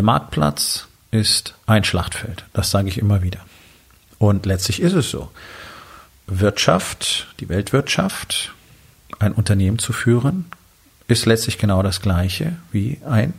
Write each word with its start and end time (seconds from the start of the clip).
Der 0.00 0.06
Marktplatz 0.06 0.88
ist 1.10 1.56
ein 1.66 1.84
Schlachtfeld. 1.84 2.46
Das 2.54 2.70
sage 2.70 2.88
ich 2.88 2.96
immer 2.96 3.20
wieder. 3.20 3.40
Und 4.16 4.46
letztlich 4.46 4.80
ist 4.80 4.94
es 4.94 5.10
so. 5.10 5.30
Wirtschaft, 6.26 7.26
die 7.38 7.50
Weltwirtschaft, 7.50 8.54
ein 9.18 9.32
Unternehmen 9.32 9.78
zu 9.78 9.92
führen, 9.92 10.46
ist 11.06 11.26
letztlich 11.26 11.58
genau 11.58 11.82
das 11.82 12.00
gleiche 12.00 12.56
wie 12.72 12.98
ein 13.06 13.34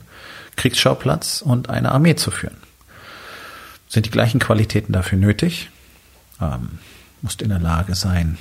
Kriegsschauplatz 0.55 1.41
und 1.41 1.71
eine 1.71 1.91
Armee 1.91 2.15
zu 2.15 2.29
führen. 2.29 2.57
Sind 3.89 4.05
die 4.05 4.11
gleichen 4.11 4.39
Qualitäten 4.39 4.93
dafür 4.93 5.17
nötig? 5.17 5.71
Ähm, 6.39 6.77
musst 7.23 7.41
in 7.41 7.49
der 7.49 7.57
Lage 7.57 7.95
sein, 7.95 8.37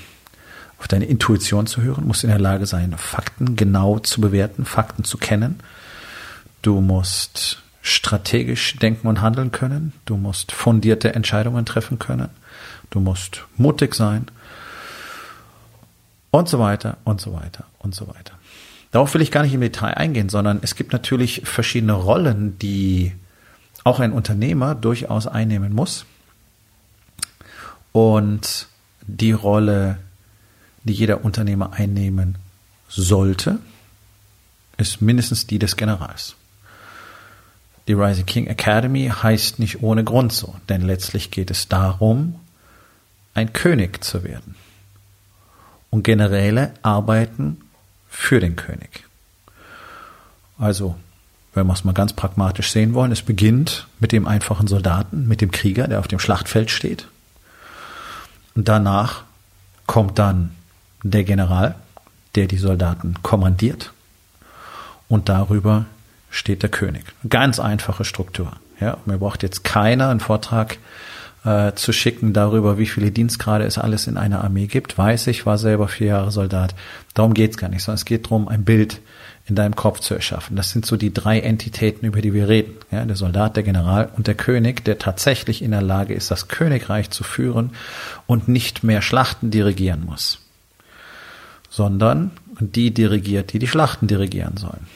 auf 0.78 0.89
deine 0.89 1.06
Intuition 1.06 1.66
zu 1.66 1.80
hören, 1.80 2.06
musst 2.06 2.25
in 2.25 2.28
der 2.28 2.39
Lage 2.39 2.66
sein, 2.66 2.95
Fakten 2.98 3.56
genau 3.56 3.98
zu 3.98 4.20
bewerten, 4.20 4.66
Fakten 4.66 5.05
zu 5.05 5.16
kennen. 5.16 5.61
Du 6.61 6.83
musst 6.83 7.62
strategisch 7.83 8.77
denken 8.77 9.09
und 9.09 9.20
handeln 9.20 9.53
können. 9.53 9.92
Du 10.05 10.17
musst 10.17 10.53
fundierte 10.53 11.14
Entscheidungen 11.14 11.64
treffen 11.64 11.98
können. 11.98 12.28
Du 12.91 13.00
musst 13.00 13.45
mutig 13.56 13.95
sein. 13.95 14.27
Und 16.31 16.48
so 16.48 16.59
weiter 16.59 16.98
und 17.05 17.20
so 17.20 17.33
weiter 17.33 17.64
und 17.78 17.95
so 17.95 18.06
weiter. 18.06 18.34
Darauf 18.92 19.14
will 19.14 19.22
ich 19.22 19.31
gar 19.31 19.42
nicht 19.42 19.55
im 19.55 19.61
Detail 19.61 19.95
eingehen, 19.95 20.28
sondern 20.28 20.59
es 20.62 20.75
gibt 20.75 20.92
natürlich 20.92 21.42
verschiedene 21.45 21.92
Rollen, 21.92 22.59
die 22.59 23.12
auch 23.84 24.00
ein 24.00 24.12
Unternehmer 24.12 24.75
durchaus 24.75 25.27
einnehmen 25.27 25.72
muss. 25.72 26.06
Und 27.92 28.69
die 29.03 29.33
Rolle, 29.33 29.98
die 30.84 30.92
jeder 30.92 31.25
Unternehmer 31.25 31.72
einnehmen 31.72 32.37
sollte, 32.89 33.59
ist 34.77 35.00
mindestens 35.00 35.47
die 35.47 35.59
des 35.59 35.77
Generals. 35.77 36.37
Die 37.91 37.94
Rising 37.94 38.24
King 38.24 38.46
Academy 38.46 39.10
heißt 39.12 39.58
nicht 39.58 39.83
ohne 39.83 40.05
Grund 40.05 40.33
so, 40.33 40.55
denn 40.69 40.83
letztlich 40.83 41.33
geht 41.33 41.50
es 41.50 41.66
darum, 41.66 42.38
ein 43.34 43.52
König 43.52 44.05
zu 44.05 44.22
werden. 44.22 44.55
Und 45.91 46.05
Generäle 46.05 46.72
arbeiten 46.82 47.60
für 48.08 48.38
den 48.38 48.55
König. 48.55 49.08
Also, 50.56 50.94
wenn 51.52 51.66
wir 51.66 51.72
es 51.72 51.82
mal 51.82 51.91
ganz 51.91 52.12
pragmatisch 52.12 52.70
sehen 52.70 52.94
wollen, 52.94 53.10
es 53.10 53.22
beginnt 53.22 53.88
mit 53.98 54.12
dem 54.12 54.28
einfachen 54.28 54.69
Soldaten, 54.69 55.27
mit 55.27 55.41
dem 55.41 55.50
Krieger, 55.50 55.88
der 55.88 55.98
auf 55.98 56.06
dem 56.06 56.20
Schlachtfeld 56.20 56.70
steht. 56.70 57.08
Und 58.54 58.69
danach 58.69 59.25
kommt 59.86 60.16
dann 60.20 60.54
der 61.02 61.25
General, 61.25 61.75
der 62.36 62.47
die 62.47 62.58
Soldaten 62.58 63.16
kommandiert. 63.25 63.92
Und 65.08 65.28
darüber 65.28 65.86
steht 66.31 66.62
der 66.62 66.70
König. 66.70 67.05
Ganz 67.28 67.59
einfache 67.59 68.05
Struktur. 68.05 68.53
Ja, 68.81 68.97
mir 69.05 69.19
braucht 69.19 69.42
jetzt 69.42 69.65
keiner 69.65 70.09
einen 70.09 70.21
Vortrag 70.21 70.78
äh, 71.44 71.72
zu 71.75 71.93
schicken 71.93 72.32
darüber, 72.32 72.78
wie 72.78 72.87
viele 72.87 73.10
Dienstgrade 73.10 73.65
es 73.65 73.78
alles 73.78 74.06
in 74.06 74.16
einer 74.16 74.43
Armee 74.43 74.66
gibt. 74.66 74.97
Weiß 74.97 75.27
ich, 75.27 75.47
war 75.47 75.59
selber 75.59 75.88
vier 75.88 76.09
Jahre 76.09 76.31
Soldat. 76.31 76.75
Darum 77.15 77.34
geht's 77.34 77.56
gar 77.56 77.69
nicht, 77.69 77.82
sondern 77.82 77.97
es 77.97 78.04
geht 78.04 78.27
darum, 78.27 78.49
ein 78.49 78.65
Bild 78.65 79.00
in 79.47 79.56
deinem 79.56 79.75
Kopf 79.75 80.00
zu 80.00 80.15
erschaffen. 80.15 80.56
Das 80.56 80.71
sind 80.71 80.87
so 80.87 80.97
die 80.97 81.12
drei 81.12 81.41
Entitäten, 81.41 82.06
über 82.06 82.21
die 82.21 82.33
wir 82.33 82.49
reden. 82.49 82.75
Ja, 82.91 83.04
der 83.04 83.16
Soldat, 83.16 83.56
der 83.56 83.62
General 83.62 84.09
und 84.16 84.27
der 84.27 84.34
König, 84.34 84.84
der 84.84 84.99
tatsächlich 84.99 85.62
in 85.62 85.72
der 85.72 85.83
Lage 85.83 86.15
ist, 86.15 86.31
das 86.31 86.49
Königreich 86.49 87.10
zu 87.10 87.25
führen 87.25 87.71
und 88.27 88.49
nicht 88.49 88.84
mehr 88.84 89.03
Schlachten 89.03 89.50
dirigieren 89.50 90.04
muss, 90.04 90.41
sondern 91.69 92.31
die 92.60 92.93
dirigiert, 92.93 93.53
die 93.53 93.59
die 93.59 93.66
Schlachten 93.66 94.06
dirigieren 94.06 94.56
sollen. 94.56 94.87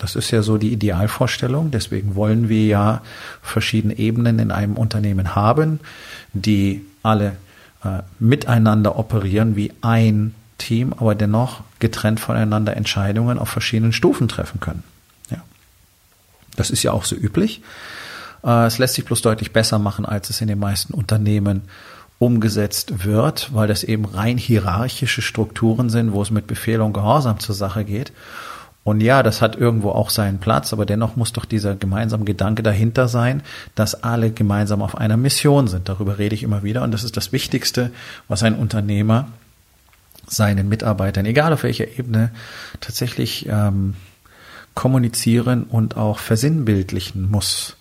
Das 0.00 0.16
ist 0.16 0.30
ja 0.30 0.42
so 0.42 0.56
die 0.56 0.72
Idealvorstellung. 0.72 1.70
Deswegen 1.70 2.14
wollen 2.14 2.48
wir 2.48 2.64
ja 2.64 3.02
verschiedene 3.42 3.98
Ebenen 3.98 4.38
in 4.38 4.50
einem 4.50 4.76
Unternehmen 4.76 5.34
haben, 5.34 5.78
die 6.32 6.84
alle 7.02 7.36
äh, 7.84 8.00
miteinander 8.18 8.98
operieren 8.98 9.56
wie 9.56 9.72
ein 9.82 10.34
Team, 10.56 10.94
aber 10.94 11.14
dennoch 11.14 11.62
getrennt 11.80 12.18
voneinander 12.18 12.76
Entscheidungen 12.76 13.38
auf 13.38 13.50
verschiedenen 13.50 13.92
Stufen 13.92 14.26
treffen 14.26 14.58
können. 14.58 14.84
Ja. 15.30 15.42
Das 16.56 16.70
ist 16.70 16.82
ja 16.82 16.92
auch 16.92 17.04
so 17.04 17.14
üblich. 17.14 17.62
Äh, 18.42 18.66
es 18.66 18.78
lässt 18.78 18.94
sich 18.94 19.04
bloß 19.04 19.20
deutlich 19.20 19.52
besser 19.52 19.78
machen, 19.78 20.06
als 20.06 20.30
es 20.30 20.40
in 20.40 20.48
den 20.48 20.58
meisten 20.58 20.94
Unternehmen 20.94 21.62
umgesetzt 22.18 23.04
wird, 23.04 23.50
weil 23.52 23.68
das 23.68 23.84
eben 23.84 24.06
rein 24.06 24.38
hierarchische 24.38 25.20
Strukturen 25.20 25.90
sind, 25.90 26.12
wo 26.12 26.22
es 26.22 26.30
mit 26.30 26.46
Befehl 26.46 26.80
und 26.80 26.94
Gehorsam 26.94 27.38
zur 27.38 27.54
Sache 27.54 27.84
geht. 27.84 28.12
Und 28.82 29.02
ja, 29.02 29.22
das 29.22 29.42
hat 29.42 29.56
irgendwo 29.56 29.90
auch 29.90 30.08
seinen 30.08 30.38
Platz, 30.38 30.72
aber 30.72 30.86
dennoch 30.86 31.14
muss 31.14 31.32
doch 31.32 31.44
dieser 31.44 31.76
gemeinsame 31.76 32.24
Gedanke 32.24 32.62
dahinter 32.62 33.08
sein, 33.08 33.42
dass 33.74 34.02
alle 34.02 34.30
gemeinsam 34.30 34.80
auf 34.80 34.96
einer 34.96 35.18
Mission 35.18 35.68
sind. 35.68 35.88
Darüber 35.88 36.18
rede 36.18 36.34
ich 36.34 36.42
immer 36.42 36.62
wieder 36.62 36.82
und 36.82 36.92
das 36.92 37.04
ist 37.04 37.16
das 37.16 37.32
Wichtigste, 37.32 37.90
was 38.26 38.42
ein 38.42 38.54
Unternehmer 38.54 39.28
seinen 40.26 40.68
Mitarbeitern, 40.68 41.26
egal 41.26 41.52
auf 41.52 41.62
welcher 41.62 41.88
Ebene, 41.98 42.30
tatsächlich 42.80 43.46
ähm, 43.48 43.96
kommunizieren 44.74 45.64
und 45.64 45.96
auch 45.96 46.18
versinnbildlichen 46.18 47.30
muss. 47.30 47.76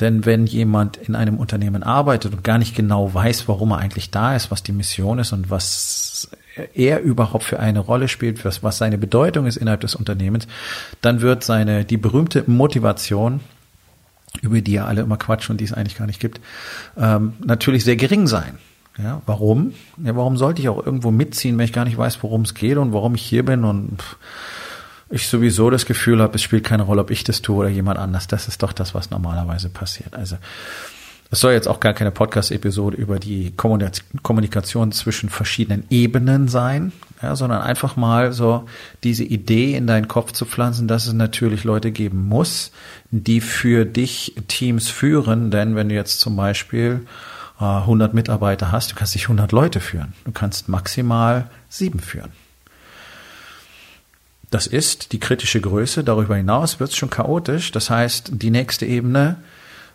Denn 0.00 0.24
wenn 0.26 0.46
jemand 0.46 0.96
in 0.96 1.14
einem 1.14 1.38
Unternehmen 1.38 1.84
arbeitet 1.84 2.32
und 2.32 2.42
gar 2.42 2.58
nicht 2.58 2.74
genau 2.74 3.14
weiß, 3.14 3.46
warum 3.46 3.70
er 3.70 3.78
eigentlich 3.78 4.10
da 4.10 4.34
ist, 4.34 4.50
was 4.50 4.62
die 4.62 4.72
Mission 4.72 5.20
ist 5.20 5.32
und 5.32 5.50
was 5.50 6.03
er 6.74 7.00
überhaupt 7.00 7.44
für 7.44 7.58
eine 7.58 7.80
Rolle 7.80 8.08
spielt, 8.08 8.44
was, 8.44 8.62
was 8.62 8.78
seine 8.78 8.98
Bedeutung 8.98 9.46
ist 9.46 9.56
innerhalb 9.56 9.80
des 9.80 9.94
Unternehmens, 9.94 10.46
dann 11.00 11.20
wird 11.20 11.44
seine, 11.44 11.84
die 11.84 11.96
berühmte 11.96 12.44
Motivation, 12.46 13.40
über 14.42 14.60
die 14.60 14.72
ja 14.72 14.86
alle 14.86 15.02
immer 15.02 15.16
quatschen 15.16 15.54
und 15.54 15.60
die 15.60 15.64
es 15.64 15.72
eigentlich 15.72 15.96
gar 15.96 16.06
nicht 16.06 16.20
gibt, 16.20 16.40
ähm, 16.96 17.34
natürlich 17.44 17.84
sehr 17.84 17.96
gering 17.96 18.26
sein. 18.26 18.58
Ja, 18.96 19.22
warum? 19.26 19.74
Ja, 20.04 20.14
warum 20.14 20.36
sollte 20.36 20.62
ich 20.62 20.68
auch 20.68 20.84
irgendwo 20.84 21.10
mitziehen, 21.10 21.58
wenn 21.58 21.64
ich 21.64 21.72
gar 21.72 21.84
nicht 21.84 21.98
weiß, 21.98 22.22
worum 22.22 22.42
es 22.42 22.54
geht 22.54 22.76
und 22.76 22.92
warum 22.92 23.16
ich 23.16 23.22
hier 23.22 23.44
bin 23.44 23.64
und 23.64 23.98
ich 25.10 25.26
sowieso 25.26 25.68
das 25.70 25.86
Gefühl 25.86 26.22
habe, 26.22 26.36
es 26.36 26.42
spielt 26.42 26.64
keine 26.64 26.84
Rolle, 26.84 27.00
ob 27.00 27.10
ich 27.10 27.24
das 27.24 27.42
tue 27.42 27.56
oder 27.56 27.68
jemand 27.68 27.98
anders. 27.98 28.28
Das 28.28 28.46
ist 28.46 28.62
doch 28.62 28.72
das, 28.72 28.94
was 28.94 29.10
normalerweise 29.10 29.68
passiert. 29.68 30.14
Also 30.14 30.36
es 31.34 31.40
soll 31.40 31.52
jetzt 31.52 31.66
auch 31.66 31.80
gar 31.80 31.94
keine 31.94 32.12
Podcast-Episode 32.12 32.96
über 32.96 33.18
die 33.18 33.52
Kommunikation 33.56 34.92
zwischen 34.92 35.28
verschiedenen 35.28 35.82
Ebenen 35.90 36.46
sein, 36.46 36.92
ja, 37.20 37.34
sondern 37.34 37.60
einfach 37.60 37.96
mal 37.96 38.32
so 38.32 38.66
diese 39.02 39.24
Idee 39.24 39.74
in 39.74 39.88
deinen 39.88 40.06
Kopf 40.06 40.30
zu 40.30 40.44
pflanzen, 40.44 40.86
dass 40.86 41.08
es 41.08 41.12
natürlich 41.12 41.64
Leute 41.64 41.90
geben 41.90 42.28
muss, 42.28 42.70
die 43.10 43.40
für 43.40 43.84
dich 43.84 44.36
Teams 44.46 44.88
führen. 44.88 45.50
Denn 45.50 45.74
wenn 45.74 45.88
du 45.88 45.96
jetzt 45.96 46.20
zum 46.20 46.36
Beispiel 46.36 47.04
äh, 47.60 47.64
100 47.64 48.14
Mitarbeiter 48.14 48.70
hast, 48.70 48.92
du 48.92 48.94
kannst 48.94 49.16
nicht 49.16 49.24
100 49.24 49.50
Leute 49.50 49.80
führen. 49.80 50.12
Du 50.24 50.30
kannst 50.30 50.68
maximal 50.68 51.50
sieben 51.68 51.98
führen. 51.98 52.30
Das 54.52 54.68
ist 54.68 55.10
die 55.10 55.18
kritische 55.18 55.60
Größe. 55.60 56.04
Darüber 56.04 56.36
hinaus 56.36 56.78
wird 56.78 56.90
es 56.90 56.96
schon 56.96 57.10
chaotisch. 57.10 57.72
Das 57.72 57.90
heißt, 57.90 58.30
die 58.34 58.52
nächste 58.52 58.86
Ebene 58.86 59.38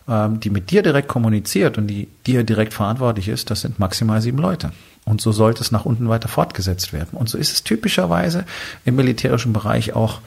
ähm, 0.09 0.39
die 0.39 0.49
mit 0.49 0.71
dir 0.71 0.81
direkt 0.81 1.07
kommuniziert 1.07 1.77
und 1.77 1.87
die 1.87 2.07
dir 2.25 2.43
direkt 2.43 2.73
verantwortlich 2.73 3.27
ist, 3.27 3.51
das 3.51 3.61
sind 3.61 3.79
maximal 3.79 4.21
sieben 4.21 4.39
Leute. 4.39 4.71
Und 5.05 5.21
so 5.21 5.31
sollte 5.31 5.61
es 5.61 5.71
nach 5.71 5.85
unten 5.85 6.09
weiter 6.09 6.27
fortgesetzt 6.27 6.93
werden. 6.93 7.11
Und 7.13 7.29
so 7.29 7.37
ist 7.37 7.53
es 7.53 7.63
typischerweise 7.63 8.45
im 8.85 8.95
militärischen 8.95 9.53
Bereich 9.53 9.93
auch 9.93 10.19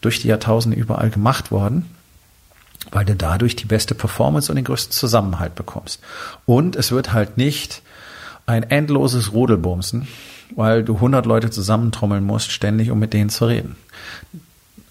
durch 0.00 0.20
die 0.20 0.28
Jahrtausende 0.28 0.78
überall 0.78 1.10
gemacht 1.10 1.50
worden, 1.50 1.86
weil 2.90 3.04
du 3.04 3.14
dadurch 3.14 3.56
die 3.56 3.66
beste 3.66 3.94
Performance 3.94 4.50
und 4.50 4.56
den 4.56 4.64
größten 4.64 4.92
Zusammenhalt 4.92 5.54
bekommst. 5.54 6.00
Und 6.46 6.76
es 6.76 6.92
wird 6.92 7.12
halt 7.12 7.36
nicht 7.36 7.82
ein 8.46 8.62
endloses 8.62 9.32
Rudelbumsen, 9.32 10.08
weil 10.56 10.82
du 10.82 10.96
100 10.96 11.26
Leute 11.26 11.50
zusammentrommeln 11.50 12.24
musst, 12.24 12.50
ständig, 12.50 12.90
um 12.90 12.98
mit 12.98 13.12
denen 13.12 13.30
zu 13.30 13.46
reden 13.46 13.76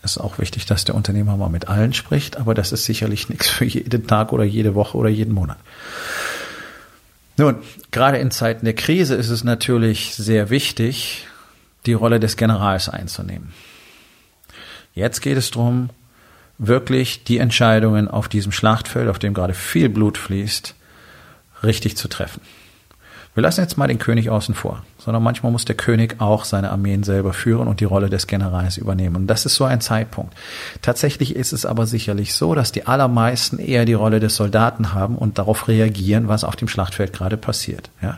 ist 0.04 0.18
auch 0.18 0.40
wichtig, 0.40 0.66
dass 0.66 0.86
der 0.86 0.96
Unternehmer 0.96 1.36
mal 1.38 1.50
mit 1.50 1.68
allen 1.68 1.94
spricht, 1.94 2.38
aber 2.38 2.54
das 2.54 2.72
ist 2.72 2.86
sicherlich 2.86 3.30
nichts 3.30 3.48
für 3.50 3.66
jeden 3.66 4.08
Tag 4.08 4.32
oder 4.32 4.44
jede 4.44 4.76
Woche 4.76 4.98
oder 4.98 5.10
jeden 5.10 5.34
Monat. 5.34 5.58
Nun, 7.38 7.58
gerade 7.92 8.18
in 8.18 8.32
Zeiten 8.32 8.66
der 8.66 8.76
Krise 8.76 9.16
ist 9.16 9.30
es 9.30 9.44
natürlich 9.44 10.16
sehr 10.16 10.50
wichtig, 10.50 11.28
die 11.86 11.94
Rolle 11.94 12.20
des 12.20 12.36
Generals 12.36 12.90
einzunehmen. 12.90 13.54
Jetzt 14.94 15.22
geht 15.22 15.38
es 15.38 15.52
darum, 15.52 15.90
wirklich 16.58 17.24
die 17.24 17.38
Entscheidungen 17.38 18.10
auf 18.10 18.28
diesem 18.28 18.52
Schlachtfeld, 18.52 19.08
auf 19.08 19.20
dem 19.20 19.34
gerade 19.34 19.54
viel 19.54 19.88
Blut 19.90 20.18
fließt, 20.18 20.76
richtig 21.64 21.96
zu 21.96 22.10
treffen. 22.10 22.42
Wir 23.36 23.44
lassen 23.44 23.62
jetzt 23.62 23.78
mal 23.78 23.88
den 23.88 24.00
König 24.00 24.30
außen 24.30 24.56
vor, 24.56 24.84
sondern 24.98 25.22
manchmal 25.24 25.52
muss 25.52 25.64
der 25.64 25.76
König 25.76 26.20
auch 26.20 26.46
seine 26.46 26.72
Armeen 26.72 27.04
selber 27.04 27.32
führen 27.32 27.68
und 27.68 27.80
die 27.80 27.86
Rolle 27.86 28.10
des 28.10 28.28
Generals 28.28 28.78
übernehmen. 28.78 29.16
Und 29.16 29.28
das 29.28 29.46
ist 29.46 29.56
so 29.56 29.66
ein 29.66 29.82
Zeitpunkt. 29.82 30.34
Tatsächlich 30.82 31.36
ist 31.36 31.54
es 31.54 31.66
aber 31.66 31.86
sicherlich 31.86 32.34
so, 32.34 32.56
dass 32.56 32.72
die 32.72 32.88
allermeisten 32.88 33.60
eher 33.60 33.86
die 33.86 33.94
Rolle 33.94 34.20
des 34.20 34.36
Soldaten 34.36 34.94
haben 34.94 35.16
und 35.16 35.38
darauf 35.38 35.68
reagieren, 35.68 36.28
was 36.28 36.44
auf 36.44 36.56
dem 36.56 36.68
Schlachtfeld 36.68 37.14
gerade 37.14 37.38
passiert. 37.38 37.92
Ja. 38.02 38.18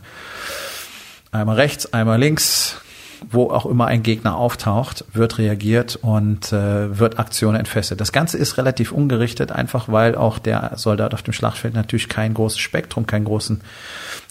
Einmal 1.31 1.57
rechts, 1.57 1.93
einmal 1.93 2.19
links, 2.19 2.81
wo 3.29 3.49
auch 3.49 3.65
immer 3.65 3.85
ein 3.85 4.03
Gegner 4.03 4.35
auftaucht, 4.35 5.05
wird 5.13 5.37
reagiert 5.37 5.97
und 6.01 6.51
äh, 6.51 6.97
wird 6.97 7.19
Aktionen 7.19 7.57
entfesselt. 7.57 8.01
Das 8.01 8.11
Ganze 8.11 8.37
ist 8.37 8.57
relativ 8.57 8.91
ungerichtet, 8.91 9.51
einfach 9.51 9.89
weil 9.89 10.15
auch 10.15 10.39
der 10.39 10.71
Soldat 10.75 11.13
auf 11.13 11.21
dem 11.21 11.33
Schlachtfeld 11.33 11.73
natürlich 11.73 12.09
kein 12.09 12.33
großes 12.33 12.59
Spektrum, 12.59 13.05
keinen 13.05 13.25
großen, 13.25 13.61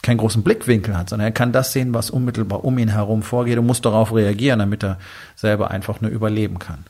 keinen 0.02 0.18
großen 0.18 0.42
Blickwinkel 0.42 0.96
hat, 0.96 1.10
sondern 1.10 1.28
er 1.28 1.32
kann 1.32 1.52
das 1.52 1.72
sehen, 1.72 1.94
was 1.94 2.10
unmittelbar 2.10 2.64
um 2.64 2.78
ihn 2.78 2.88
herum 2.88 3.22
vorgeht 3.22 3.58
und 3.58 3.66
muss 3.66 3.80
darauf 3.80 4.14
reagieren, 4.14 4.58
damit 4.58 4.82
er 4.82 4.98
selber 5.36 5.70
einfach 5.70 6.00
nur 6.00 6.10
überleben 6.10 6.58
kann. 6.58 6.84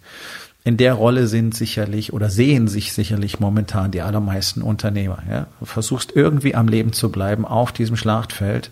In 0.62 0.76
der 0.76 0.94
Rolle 0.94 1.26
sind 1.26 1.55
sicherlich 1.55 2.12
oder 2.12 2.29
sehen 2.29 2.69
sich 2.69 2.93
sicherlich 2.93 3.41
momentan 3.41 3.91
die 3.91 4.03
allermeisten 4.03 4.61
Unternehmer. 4.62 5.23
Ja? 5.29 5.46
Du 5.58 5.64
versuchst 5.67 6.12
irgendwie 6.14 6.55
am 6.55 6.69
Leben 6.69 6.93
zu 6.93 7.11
bleiben 7.11 7.46
auf 7.46 7.73
diesem 7.73 7.96
Schlachtfeld 7.96 8.70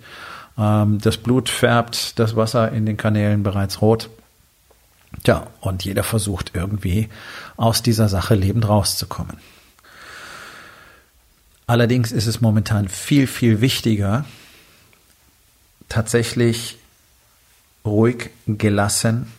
das 0.58 1.16
Blut 1.18 1.48
färbt 1.48 2.18
das 2.18 2.34
Wasser 2.34 2.72
in 2.72 2.84
den 2.84 2.96
Kanälen 2.96 3.44
bereits 3.44 3.80
rot. 3.80 4.10
Tja, 5.22 5.46
und 5.60 5.84
jeder 5.84 6.02
versucht 6.02 6.50
irgendwie 6.54 7.08
aus 7.56 7.82
dieser 7.82 8.08
Sache 8.08 8.34
lebend 8.34 8.68
rauszukommen. 8.68 9.36
Allerdings 11.68 12.10
ist 12.10 12.26
es 12.26 12.40
momentan 12.40 12.88
viel, 12.88 13.28
viel 13.28 13.60
wichtiger, 13.60 14.24
tatsächlich 15.88 16.76
ruhig, 17.84 18.30
gelassen, 18.46 19.32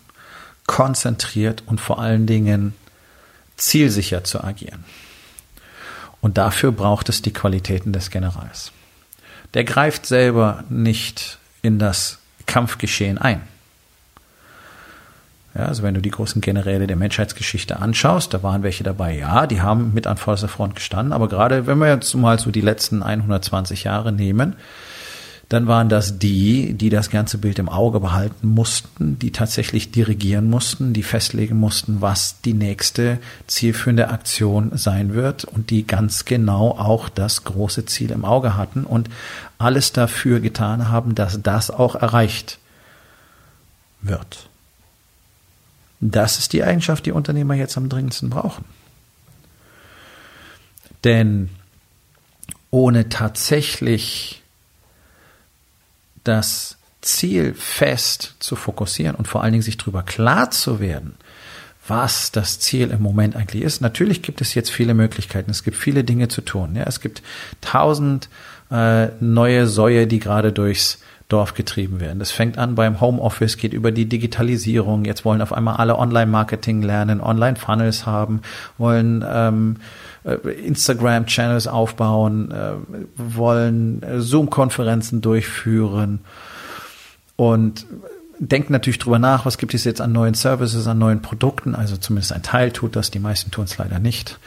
konzentriert 0.68 1.64
und 1.66 1.82
vor 1.82 2.00
allen 2.00 2.28
Dingen 2.28 2.74
zielsicher 3.58 4.24
zu 4.24 4.42
agieren. 4.42 4.86
Und 6.22 6.38
dafür 6.38 6.72
braucht 6.72 7.10
es 7.10 7.22
die 7.22 7.34
Qualitäten 7.34 7.92
des 7.92 8.10
Generals 8.10 8.72
der 9.54 9.64
greift 9.64 10.06
selber 10.06 10.64
nicht 10.70 11.38
in 11.62 11.80
das 11.80 12.20
Kampfgeschehen 12.46 13.18
ein. 13.18 13.42
Ja, 15.56 15.66
also 15.66 15.82
wenn 15.84 15.96
du 15.96 16.02
die 16.02 16.12
großen 16.12 16.42
Generäle 16.42 16.88
der 16.88 16.96
Menschheitsgeschichte 16.96 17.80
anschaust, 17.80 18.34
da 18.34 18.44
waren 18.44 18.64
welche 18.64 18.84
dabei, 18.84 19.18
ja, 19.18 19.48
die 19.48 19.62
haben 19.62 19.94
mit 19.94 20.06
an 20.06 20.18
vorderster 20.18 20.48
Front 20.48 20.76
gestanden, 20.76 21.12
aber 21.12 21.28
gerade 21.28 21.66
wenn 21.66 21.80
wir 21.80 21.88
jetzt 21.88 22.14
mal 22.14 22.40
so 22.40 22.52
die 22.52 22.62
letzten 22.62 23.02
120 23.02 23.84
Jahre 23.84 24.12
nehmen, 24.12 24.56
dann 25.50 25.66
waren 25.66 25.90
das 25.90 26.20
die, 26.20 26.74
die 26.74 26.92
das 26.92 27.10
ganze 27.10 27.40
Bild 27.40 27.58
im 27.58 27.70
Auge 27.70 28.00
behalten 28.00 28.48
mussten, 28.48 29.18
die 29.18 29.32
tatsächlich 29.32 29.90
dirigieren 29.90 30.48
mussten, 30.48 30.94
die 30.94 31.02
festlegen 31.02 31.58
mussten, 31.60 32.02
was 32.02 32.40
die 32.42 32.54
nächste 32.54 33.18
zielführende 33.48 34.10
Aktion 34.10 34.78
sein 34.78 35.16
wird 35.16 35.46
und 35.46 35.72
die 35.72 35.88
ganz 35.88 36.26
genau 36.26 36.78
auch 36.78 37.10
das 37.10 37.46
große 37.46 37.88
Ziel 37.88 38.12
im 38.12 38.26
Auge 38.26 38.56
hatten 38.56 38.84
und 38.84 39.10
alles 39.58 39.92
dafür 39.92 40.40
getan 40.40 40.90
haben, 40.90 41.16
dass 41.16 41.42
das 41.42 41.72
auch 41.72 41.96
erreicht 41.96 42.60
wird. 44.02 44.48
Das 46.00 46.38
ist 46.38 46.54
die 46.54 46.64
Eigenschaft, 46.64 47.08
die 47.08 47.12
Unternehmer 47.12 47.56
jetzt 47.56 47.76
am 47.76 47.90
dringendsten 47.90 48.30
brauchen. 48.30 48.66
Denn 51.04 51.50
ohne 52.70 53.10
tatsächlich 53.10 54.44
das 56.30 56.78
Ziel 57.02 57.54
fest 57.56 58.36
zu 58.40 58.56
fokussieren 58.56 59.16
und 59.16 59.28
vor 59.28 59.42
allen 59.42 59.54
Dingen 59.54 59.64
sich 59.64 59.78
darüber 59.78 60.04
klar 60.04 60.52
zu 60.52 60.80
werden, 60.80 61.16
was 61.88 62.32
das 62.32 62.60
Ziel 62.60 62.92
im 62.92 63.02
Moment 63.02 63.36
eigentlich 63.36 63.64
ist. 63.64 63.82
Natürlich 63.82 64.22
gibt 64.22 64.42
es 64.42 64.54
jetzt 64.54 64.70
viele 64.70 64.94
Möglichkeiten. 64.94 65.50
Es 65.50 65.64
gibt 65.64 65.76
viele 65.76 66.04
Dinge 66.04 66.28
zu 66.28 66.42
tun. 66.42 66.76
Ja, 66.76 66.84
es 66.84 67.02
gibt 67.02 67.24
tausend 67.62 68.30
äh, 68.70 69.08
neue 69.20 69.66
Säue, 69.66 70.06
die 70.06 70.20
gerade 70.20 70.52
durchs 70.52 71.00
Dorf 71.30 71.54
getrieben 71.54 72.00
werden. 72.00 72.20
Das 72.20 72.32
fängt 72.32 72.58
an 72.58 72.76
beim 72.76 73.02
Homeoffice, 73.02 73.58
geht 73.58 73.74
über 73.74 73.92
die 73.92 74.06
Digitalisierung. 74.06 75.06
Jetzt 75.06 75.26
wollen 75.26 75.42
auf 75.42 75.54
einmal 75.54 75.78
alle 75.78 75.98
Online-Marketing 75.98 76.82
lernen, 76.82 77.22
Online-Funnels 77.22 78.06
haben, 78.06 78.42
wollen 78.78 79.24
ähm, 79.28 79.78
äh, 79.78 79.80
Instagram-Channels 80.36 81.68
aufbauen, 81.68 82.52
äh, 82.52 82.74
wollen 83.16 84.04
äh, 84.04 84.22
Zoom-Konferenzen 84.22 85.22
durchführen 85.22 86.20
und 87.36 87.86
denken 88.40 88.72
natürlich 88.72 89.00
drüber 89.00 89.20
nach, 89.20 89.46
was 89.46 89.58
gibt 89.58 89.74
es 89.74 89.84
jetzt 89.84 90.00
an 90.02 90.14
neuen 90.14 90.34
Services, 90.34 90.88
an 90.88 90.98
neuen 90.98 91.22
Produkten. 91.22 91.76
Also 91.76 91.98
zumindest 91.98 92.32
ein 92.32 92.42
Teil 92.42 92.72
tut 92.72 92.96
das, 92.96 93.12
die 93.12 93.20
meisten 93.20 93.52
tun 93.52 93.66
es 93.66 93.78
leider 93.78 94.00
nicht. 94.00 94.40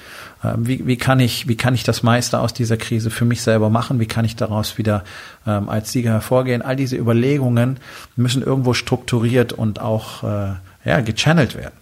Ähm, 0.43 0.67
wie, 0.67 0.87
wie, 0.87 0.97
kann 0.97 1.21
ich, 1.21 1.47
wie 1.47 1.57
kann 1.57 1.75
ich 1.75 1.85
das 1.85 2.03
meiste 2.03 2.41
aus 2.41 2.55
dieser 2.55 2.79
Krise 2.79 3.11
für 3.11 3.27
mich 3.27 3.43
selber 3.43 3.71
machen? 3.71 4.01
Wie 4.01 4.07
kann 4.07 4.25
ich 4.25 4.35
daraus 4.35 4.79
wieder 4.79 5.05
ähm, 5.47 5.69
als 5.69 5.93
Sieger 5.93 6.11
hervorgehen? 6.11 6.63
All 6.63 6.77
diese 6.77 6.97
Überlegungen 6.97 7.79
müssen 8.17 8.43
irgendwo 8.43 8.73
strukturiert 8.73 9.53
und 9.53 9.81
auch 9.81 10.23
äh, 10.23 10.55
ja, 10.85 11.01
gechannelt 11.01 11.55
werden. 11.55 11.82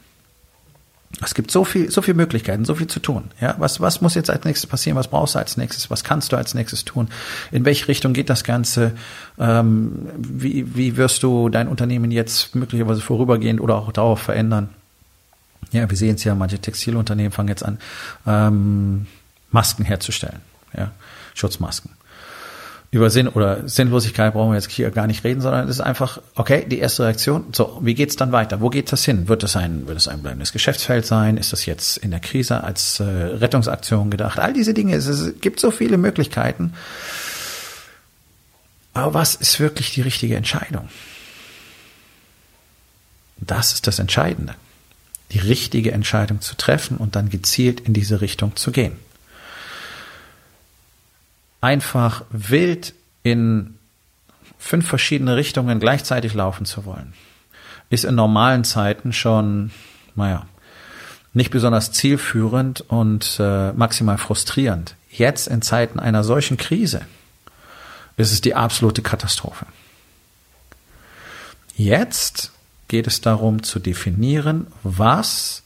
Es 1.22 1.34
gibt 1.34 1.50
so 1.50 1.64
viel, 1.64 1.90
so 1.90 2.00
viele 2.00 2.16
Möglichkeiten, 2.16 2.64
so 2.64 2.74
viel 2.74 2.86
zu 2.86 2.98
tun. 2.98 3.30
Ja, 3.40 3.54
was, 3.58 3.80
was 3.80 4.00
muss 4.00 4.14
jetzt 4.14 4.30
als 4.30 4.44
nächstes 4.44 4.68
passieren? 4.68 4.96
Was 4.96 5.08
brauchst 5.08 5.34
du 5.34 5.38
als 5.38 5.56
nächstes? 5.56 5.90
Was 5.90 6.02
kannst 6.02 6.32
du 6.32 6.36
als 6.36 6.54
nächstes 6.54 6.84
tun? 6.84 7.08
In 7.52 7.64
welche 7.64 7.88
Richtung 7.88 8.14
geht 8.14 8.30
das 8.30 8.42
Ganze? 8.42 8.92
Ähm, 9.38 10.08
wie, 10.16 10.74
wie 10.74 10.96
wirst 10.96 11.22
du 11.22 11.50
dein 11.50 11.68
Unternehmen 11.68 12.10
jetzt 12.10 12.54
möglicherweise 12.54 13.02
vorübergehend 13.02 13.60
oder 13.60 13.76
auch 13.76 13.92
darauf 13.92 14.20
verändern? 14.20 14.70
Ja, 15.72 15.88
wir 15.88 15.96
sehen 15.96 16.14
es 16.14 16.24
ja, 16.24 16.34
manche 16.34 16.58
Textilunternehmen 16.58 17.32
fangen 17.32 17.48
jetzt 17.48 17.64
an, 17.64 17.78
ähm, 18.26 19.06
Masken 19.50 19.84
herzustellen. 19.84 20.40
Ja, 20.76 20.90
Schutzmasken 21.34 21.90
über 22.92 23.08
Sinn 23.08 23.28
oder 23.28 23.68
Sinnlosigkeit 23.68 24.32
brauchen 24.32 24.50
wir 24.50 24.56
jetzt 24.56 24.70
hier 24.70 24.90
gar 24.90 25.06
nicht 25.06 25.22
reden, 25.22 25.40
sondern 25.40 25.68
es 25.68 25.76
ist 25.76 25.80
einfach, 25.80 26.20
okay, 26.34 26.66
die 26.66 26.80
erste 26.80 27.04
Reaktion, 27.04 27.44
so, 27.52 27.78
wie 27.82 27.94
geht's 27.94 28.16
dann 28.16 28.32
weiter? 28.32 28.60
Wo 28.60 28.68
geht 28.68 28.90
das 28.90 29.04
hin? 29.04 29.28
Wird 29.28 29.44
das 29.44 29.54
ein, 29.54 29.86
wird 29.86 29.96
es 29.96 30.08
ein 30.08 30.22
bleibendes 30.22 30.52
Geschäftsfeld 30.52 31.06
sein? 31.06 31.36
Ist 31.36 31.52
das 31.52 31.66
jetzt 31.66 31.98
in 31.98 32.10
der 32.10 32.18
Krise 32.18 32.64
als 32.64 32.98
äh, 32.98 33.04
Rettungsaktion 33.04 34.10
gedacht? 34.10 34.40
All 34.40 34.52
diese 34.52 34.74
Dinge, 34.74 34.96
es, 34.96 35.06
es 35.06 35.40
gibt 35.40 35.60
so 35.60 35.70
viele 35.70 35.98
Möglichkeiten. 35.98 36.74
Aber 38.92 39.14
was 39.14 39.36
ist 39.36 39.60
wirklich 39.60 39.92
die 39.94 40.02
richtige 40.02 40.34
Entscheidung? 40.34 40.88
Das 43.36 43.72
ist 43.72 43.86
das 43.86 44.00
Entscheidende. 44.00 44.56
Die 45.30 45.38
richtige 45.38 45.92
Entscheidung 45.92 46.40
zu 46.40 46.56
treffen 46.56 46.96
und 46.96 47.14
dann 47.14 47.30
gezielt 47.30 47.78
in 47.78 47.92
diese 47.92 48.20
Richtung 48.20 48.56
zu 48.56 48.72
gehen 48.72 48.98
einfach 51.60 52.24
wild 52.30 52.94
in 53.22 53.78
fünf 54.58 54.86
verschiedene 54.86 55.36
Richtungen 55.36 55.80
gleichzeitig 55.80 56.34
laufen 56.34 56.66
zu 56.66 56.84
wollen, 56.84 57.14
ist 57.88 58.04
in 58.04 58.14
normalen 58.14 58.64
Zeiten 58.64 59.12
schon, 59.12 59.70
naja, 60.14 60.46
nicht 61.32 61.50
besonders 61.50 61.92
zielführend 61.92 62.82
und 62.82 63.36
äh, 63.38 63.72
maximal 63.72 64.18
frustrierend. 64.18 64.96
Jetzt 65.10 65.48
in 65.48 65.62
Zeiten 65.62 65.98
einer 66.00 66.24
solchen 66.24 66.56
Krise 66.56 67.02
ist 68.16 68.32
es 68.32 68.40
die 68.40 68.54
absolute 68.54 69.02
Katastrophe. 69.02 69.66
Jetzt 71.76 72.52
geht 72.88 73.06
es 73.06 73.20
darum 73.20 73.62
zu 73.62 73.78
definieren, 73.78 74.66
was 74.82 75.62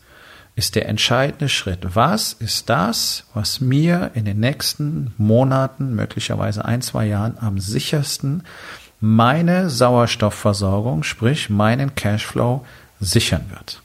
ist 0.57 0.77
der 0.77 0.89
entscheidende 0.89 1.49
Schritt. 1.49 1.81
Was 1.95 2.33
ist 2.33 2.69
das, 2.71 3.25
was 3.35 3.61
mir 3.61 4.13
in 4.15 4.25
den 4.25 4.39
nächsten 4.39 5.13
Monaten, 5.19 5.95
möglicherweise 5.95 6.65
ein, 6.65 6.81
zwei 6.81 7.07
Jahren 7.07 7.37
am 7.41 7.59
sichersten 7.59 8.45
meine 9.01 9.69
Sauerstoffversorgung, 9.69 11.03
sprich 11.03 11.51
meinen 11.51 11.95
Cashflow 11.95 12.65
sichern 13.01 13.47
wird? 13.51 13.83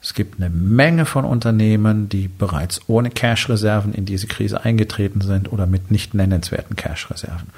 Es 0.00 0.14
gibt 0.14 0.40
eine 0.40 0.50
Menge 0.50 1.04
von 1.04 1.24
Unternehmen, 1.24 2.08
die 2.08 2.28
bereits 2.28 2.80
ohne 2.86 3.10
Cash-Reserven 3.10 3.92
in 3.92 4.06
diese 4.06 4.28
Krise 4.28 4.64
eingetreten 4.64 5.20
sind 5.20 5.52
oder 5.52 5.66
mit 5.66 5.90
nicht 5.90 6.14
nennenswerten 6.14 6.76
Cash-Reserven. 6.76 7.48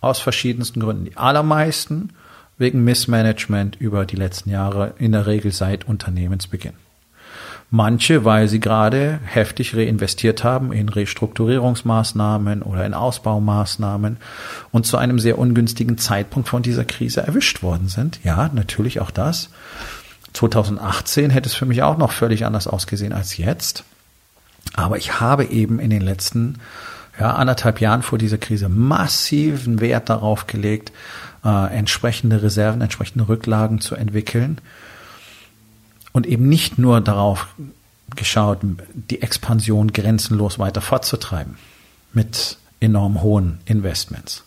Aus 0.00 0.18
verschiedensten 0.18 0.80
Gründen. 0.80 1.04
Die 1.04 1.16
allermeisten 1.16 2.10
wegen 2.58 2.84
Missmanagement 2.84 3.76
über 3.76 4.06
die 4.06 4.16
letzten 4.16 4.50
Jahre, 4.50 4.94
in 4.98 5.12
der 5.12 5.26
Regel 5.26 5.52
seit 5.52 5.86
Unternehmensbeginn. 5.86 6.74
Manche, 7.74 8.26
weil 8.26 8.48
sie 8.48 8.60
gerade 8.60 9.18
heftig 9.24 9.74
reinvestiert 9.74 10.44
haben 10.44 10.72
in 10.72 10.90
Restrukturierungsmaßnahmen 10.90 12.62
oder 12.62 12.84
in 12.84 12.92
Ausbaumaßnahmen 12.92 14.18
und 14.72 14.86
zu 14.86 14.98
einem 14.98 15.18
sehr 15.18 15.38
ungünstigen 15.38 15.96
Zeitpunkt 15.96 16.50
von 16.50 16.62
dieser 16.62 16.84
Krise 16.84 17.22
erwischt 17.22 17.62
worden 17.62 17.88
sind. 17.88 18.20
Ja, 18.24 18.50
natürlich 18.52 19.00
auch 19.00 19.10
das. 19.10 19.48
2018 20.34 21.30
hätte 21.30 21.48
es 21.48 21.54
für 21.54 21.64
mich 21.64 21.82
auch 21.82 21.96
noch 21.96 22.12
völlig 22.12 22.44
anders 22.44 22.66
ausgesehen 22.66 23.14
als 23.14 23.38
jetzt. 23.38 23.84
Aber 24.74 24.98
ich 24.98 25.20
habe 25.20 25.46
eben 25.46 25.78
in 25.78 25.88
den 25.88 26.02
letzten 26.02 26.58
ja, 27.18 27.34
anderthalb 27.34 27.80
Jahren 27.80 28.02
vor 28.02 28.18
dieser 28.18 28.38
Krise 28.38 28.68
massiven 28.68 29.80
Wert 29.80 30.08
darauf 30.08 30.46
gelegt, 30.46 30.92
äh, 31.44 31.76
entsprechende 31.76 32.42
Reserven, 32.42 32.80
entsprechende 32.80 33.28
Rücklagen 33.28 33.80
zu 33.80 33.94
entwickeln 33.94 34.58
und 36.12 36.26
eben 36.26 36.48
nicht 36.48 36.78
nur 36.78 37.00
darauf 37.00 37.48
geschaut, 38.16 38.58
die 38.92 39.22
Expansion 39.22 39.92
grenzenlos 39.92 40.58
weiter 40.58 40.80
fortzutreiben 40.80 41.56
mit 42.12 42.58
enorm 42.80 43.22
hohen 43.22 43.60
Investments. 43.64 44.44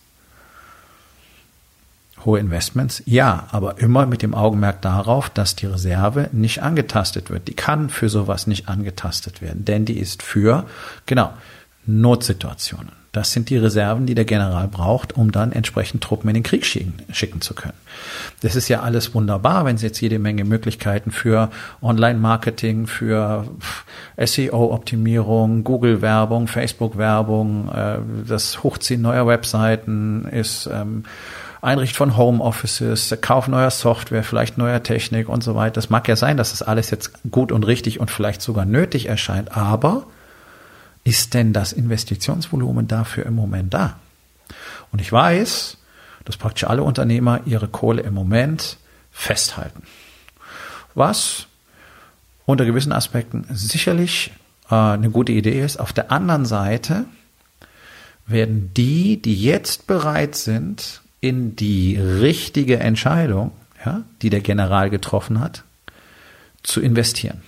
Hohe 2.24 2.40
Investments, 2.40 3.02
ja, 3.06 3.46
aber 3.52 3.78
immer 3.78 4.06
mit 4.06 4.22
dem 4.22 4.34
Augenmerk 4.34 4.82
darauf, 4.82 5.30
dass 5.30 5.54
die 5.54 5.66
Reserve 5.66 6.28
nicht 6.32 6.62
angetastet 6.62 7.30
wird. 7.30 7.46
Die 7.46 7.54
kann 7.54 7.88
für 7.88 8.08
sowas 8.08 8.46
nicht 8.46 8.68
angetastet 8.68 9.42
werden, 9.42 9.64
denn 9.64 9.84
die 9.84 9.98
ist 9.98 10.22
für, 10.22 10.66
genau, 11.06 11.32
Notsituationen. 11.86 12.92
Das 13.16 13.32
sind 13.32 13.48
die 13.48 13.56
Reserven, 13.56 14.04
die 14.04 14.14
der 14.14 14.26
General 14.26 14.68
braucht, 14.68 15.16
um 15.16 15.32
dann 15.32 15.50
entsprechend 15.50 16.04
Truppen 16.04 16.28
in 16.28 16.34
den 16.34 16.42
Krieg 16.42 16.66
schicken, 16.66 16.92
schicken 17.12 17.40
zu 17.40 17.54
können. 17.54 17.72
Das 18.42 18.56
ist 18.56 18.68
ja 18.68 18.80
alles 18.82 19.14
wunderbar, 19.14 19.64
wenn 19.64 19.78
Sie 19.78 19.86
jetzt 19.86 20.02
jede 20.02 20.18
Menge 20.18 20.44
Möglichkeiten 20.44 21.10
für 21.10 21.48
Online-Marketing, 21.80 22.86
für 22.86 23.46
SEO-Optimierung, 24.18 25.64
Google-Werbung, 25.64 26.46
Facebook-Werbung, 26.46 27.70
äh, 27.70 27.98
das 28.28 28.62
Hochziehen 28.62 29.00
neuer 29.00 29.26
Webseiten 29.26 30.26
ist 30.26 30.68
ähm, 30.70 31.04
Einricht 31.62 31.96
von 31.96 32.18
Homeoffices, 32.18 33.16
Kauf 33.22 33.48
neuer 33.48 33.70
Software, 33.70 34.24
vielleicht 34.24 34.58
neuer 34.58 34.82
Technik 34.82 35.30
und 35.30 35.42
so 35.42 35.54
weiter. 35.54 35.72
Das 35.72 35.88
mag 35.88 36.06
ja 36.06 36.16
sein, 36.16 36.36
dass 36.36 36.50
das 36.50 36.60
alles 36.60 36.90
jetzt 36.90 37.12
gut 37.30 37.50
und 37.50 37.66
richtig 37.66 37.98
und 37.98 38.10
vielleicht 38.10 38.42
sogar 38.42 38.66
nötig 38.66 39.06
erscheint, 39.06 39.56
aber 39.56 40.06
ist 41.06 41.34
denn 41.34 41.52
das 41.52 41.72
Investitionsvolumen 41.72 42.88
dafür 42.88 43.26
im 43.26 43.34
Moment 43.34 43.72
da? 43.72 44.00
Und 44.90 45.00
ich 45.00 45.10
weiß, 45.10 45.78
dass 46.24 46.36
praktisch 46.36 46.64
alle 46.64 46.82
Unternehmer 46.82 47.40
ihre 47.46 47.68
Kohle 47.68 48.02
im 48.02 48.12
Moment 48.12 48.76
festhalten. 49.12 49.84
Was 50.94 51.46
unter 52.44 52.64
gewissen 52.64 52.92
Aspekten 52.92 53.46
sicherlich 53.50 54.32
äh, 54.68 54.74
eine 54.74 55.10
gute 55.10 55.30
Idee 55.32 55.62
ist. 55.62 55.78
Auf 55.78 55.92
der 55.92 56.10
anderen 56.10 56.44
Seite 56.44 57.04
werden 58.26 58.72
die, 58.74 59.22
die 59.22 59.40
jetzt 59.40 59.86
bereit 59.86 60.34
sind, 60.34 61.02
in 61.20 61.54
die 61.54 61.96
richtige 61.96 62.80
Entscheidung, 62.80 63.52
ja, 63.84 64.02
die 64.22 64.30
der 64.30 64.40
General 64.40 64.90
getroffen 64.90 65.38
hat, 65.38 65.62
zu 66.64 66.80
investieren. 66.80 67.42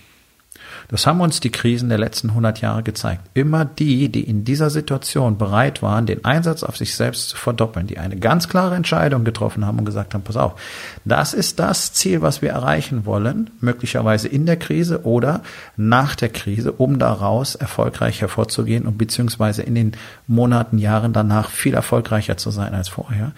Das 0.89 1.05
haben 1.05 1.21
uns 1.21 1.39
die 1.39 1.51
Krisen 1.51 1.89
der 1.89 1.99
letzten 1.99 2.29
100 2.29 2.61
Jahre 2.61 2.81
gezeigt. 2.81 3.21
Immer 3.35 3.63
die, 3.63 4.09
die 4.09 4.23
in 4.23 4.43
dieser 4.43 4.71
Situation 4.71 5.37
bereit 5.37 5.83
waren, 5.83 6.07
den 6.07 6.25
Einsatz 6.25 6.63
auf 6.63 6.77
sich 6.77 6.95
selbst 6.95 7.29
zu 7.29 7.37
verdoppeln, 7.37 7.85
die 7.85 7.99
eine 7.99 8.17
ganz 8.17 8.49
klare 8.49 8.75
Entscheidung 8.75 9.23
getroffen 9.23 9.67
haben 9.67 9.77
und 9.77 9.85
gesagt 9.85 10.15
haben, 10.15 10.23
pass 10.23 10.35
auf, 10.35 10.59
das 11.05 11.35
ist 11.35 11.59
das 11.59 11.93
Ziel, 11.93 12.23
was 12.23 12.41
wir 12.41 12.49
erreichen 12.49 13.05
wollen, 13.05 13.51
möglicherweise 13.61 14.27
in 14.29 14.47
der 14.47 14.57
Krise 14.57 15.05
oder 15.05 15.43
nach 15.77 16.15
der 16.15 16.29
Krise, 16.29 16.71
um 16.71 16.97
daraus 16.97 17.53
erfolgreich 17.53 18.21
hervorzugehen 18.21 18.87
und 18.87 18.97
beziehungsweise 18.97 19.61
in 19.61 19.75
den 19.75 19.91
Monaten, 20.25 20.79
Jahren 20.79 21.13
danach 21.13 21.51
viel 21.51 21.75
erfolgreicher 21.75 22.37
zu 22.37 22.49
sein 22.49 22.73
als 22.73 22.89
vorher. 22.89 23.33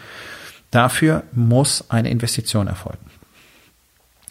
Dafür 0.70 1.24
muss 1.34 1.84
eine 1.90 2.10
Investition 2.10 2.68
erfolgen. 2.68 3.06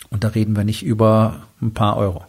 Und 0.09 0.25
da 0.25 0.29
reden 0.29 0.57
wir 0.57 0.65
nicht 0.65 0.83
über 0.83 1.43
ein 1.61 1.75
paar 1.75 1.99
Euro. 1.99 2.25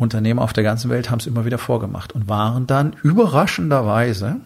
Unternehmen 0.00 0.40
auf 0.40 0.52
der 0.52 0.64
ganzen 0.64 0.90
Welt 0.90 1.10
haben 1.10 1.18
es 1.18 1.26
immer 1.26 1.44
wieder 1.44 1.58
vorgemacht 1.58 2.12
und 2.12 2.28
waren 2.28 2.66
dann 2.66 2.96
überraschenderweise 3.02 4.40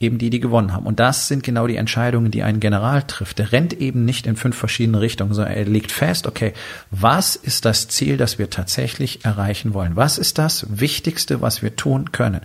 eben 0.00 0.16
die, 0.16 0.30
die 0.30 0.40
gewonnen 0.40 0.72
haben. 0.72 0.86
Und 0.86 0.98
das 0.98 1.28
sind 1.28 1.42
genau 1.42 1.66
die 1.66 1.76
Entscheidungen, 1.76 2.30
die 2.30 2.42
ein 2.42 2.58
General 2.58 3.02
trifft. 3.02 3.38
Der 3.38 3.52
rennt 3.52 3.74
eben 3.74 4.06
nicht 4.06 4.26
in 4.26 4.34
fünf 4.34 4.56
verschiedene 4.56 5.00
Richtungen, 5.00 5.34
sondern 5.34 5.52
er 5.52 5.66
legt 5.66 5.92
fest, 5.92 6.26
okay, 6.26 6.54
was 6.90 7.36
ist 7.36 7.66
das 7.66 7.88
Ziel, 7.88 8.16
das 8.16 8.38
wir 8.38 8.48
tatsächlich 8.48 9.26
erreichen 9.26 9.74
wollen? 9.74 9.96
Was 9.96 10.16
ist 10.16 10.38
das 10.38 10.66
Wichtigste, 10.70 11.42
was 11.42 11.62
wir 11.62 11.76
tun 11.76 12.12
können? 12.12 12.40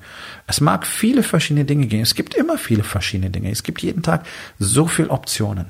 Es 0.47 0.59
mag 0.59 0.85
viele 0.85 1.23
verschiedene 1.23 1.63
Dinge 1.63 1.87
geben. 1.87 2.03
Es 2.03 2.15
gibt 2.15 2.35
immer 2.35 2.57
viele 2.57 2.83
verschiedene 2.83 3.29
Dinge. 3.29 3.49
Es 3.49 3.63
gibt 3.63 3.81
jeden 3.81 4.03
Tag 4.03 4.25
so 4.59 4.85
viele 4.87 5.09
Optionen. 5.09 5.67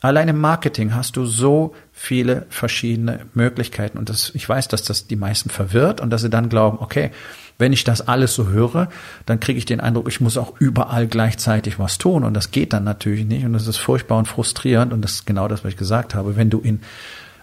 Allein 0.00 0.28
im 0.28 0.38
Marketing 0.38 0.94
hast 0.94 1.16
du 1.16 1.26
so 1.26 1.74
viele 1.92 2.46
verschiedene 2.48 3.20
Möglichkeiten. 3.34 3.98
Und 3.98 4.08
das, 4.08 4.30
ich 4.34 4.48
weiß, 4.48 4.68
dass 4.68 4.82
das 4.82 5.06
die 5.06 5.16
meisten 5.16 5.50
verwirrt 5.50 6.00
und 6.00 6.10
dass 6.10 6.22
sie 6.22 6.30
dann 6.30 6.48
glauben, 6.48 6.78
okay, 6.80 7.10
wenn 7.58 7.74
ich 7.74 7.84
das 7.84 8.08
alles 8.08 8.34
so 8.34 8.48
höre, 8.48 8.88
dann 9.26 9.38
kriege 9.40 9.58
ich 9.58 9.66
den 9.66 9.80
Eindruck, 9.80 10.08
ich 10.08 10.22
muss 10.22 10.38
auch 10.38 10.58
überall 10.58 11.06
gleichzeitig 11.06 11.78
was 11.78 11.98
tun. 11.98 12.24
Und 12.24 12.32
das 12.32 12.50
geht 12.50 12.72
dann 12.72 12.84
natürlich 12.84 13.26
nicht. 13.26 13.44
Und 13.44 13.52
das 13.52 13.66
ist 13.66 13.76
furchtbar 13.76 14.16
und 14.16 14.26
frustrierend. 14.26 14.94
Und 14.94 15.02
das 15.02 15.12
ist 15.12 15.26
genau 15.26 15.46
das, 15.46 15.62
was 15.64 15.72
ich 15.72 15.76
gesagt 15.76 16.14
habe. 16.14 16.36
Wenn 16.36 16.48
du 16.48 16.60
in 16.60 16.80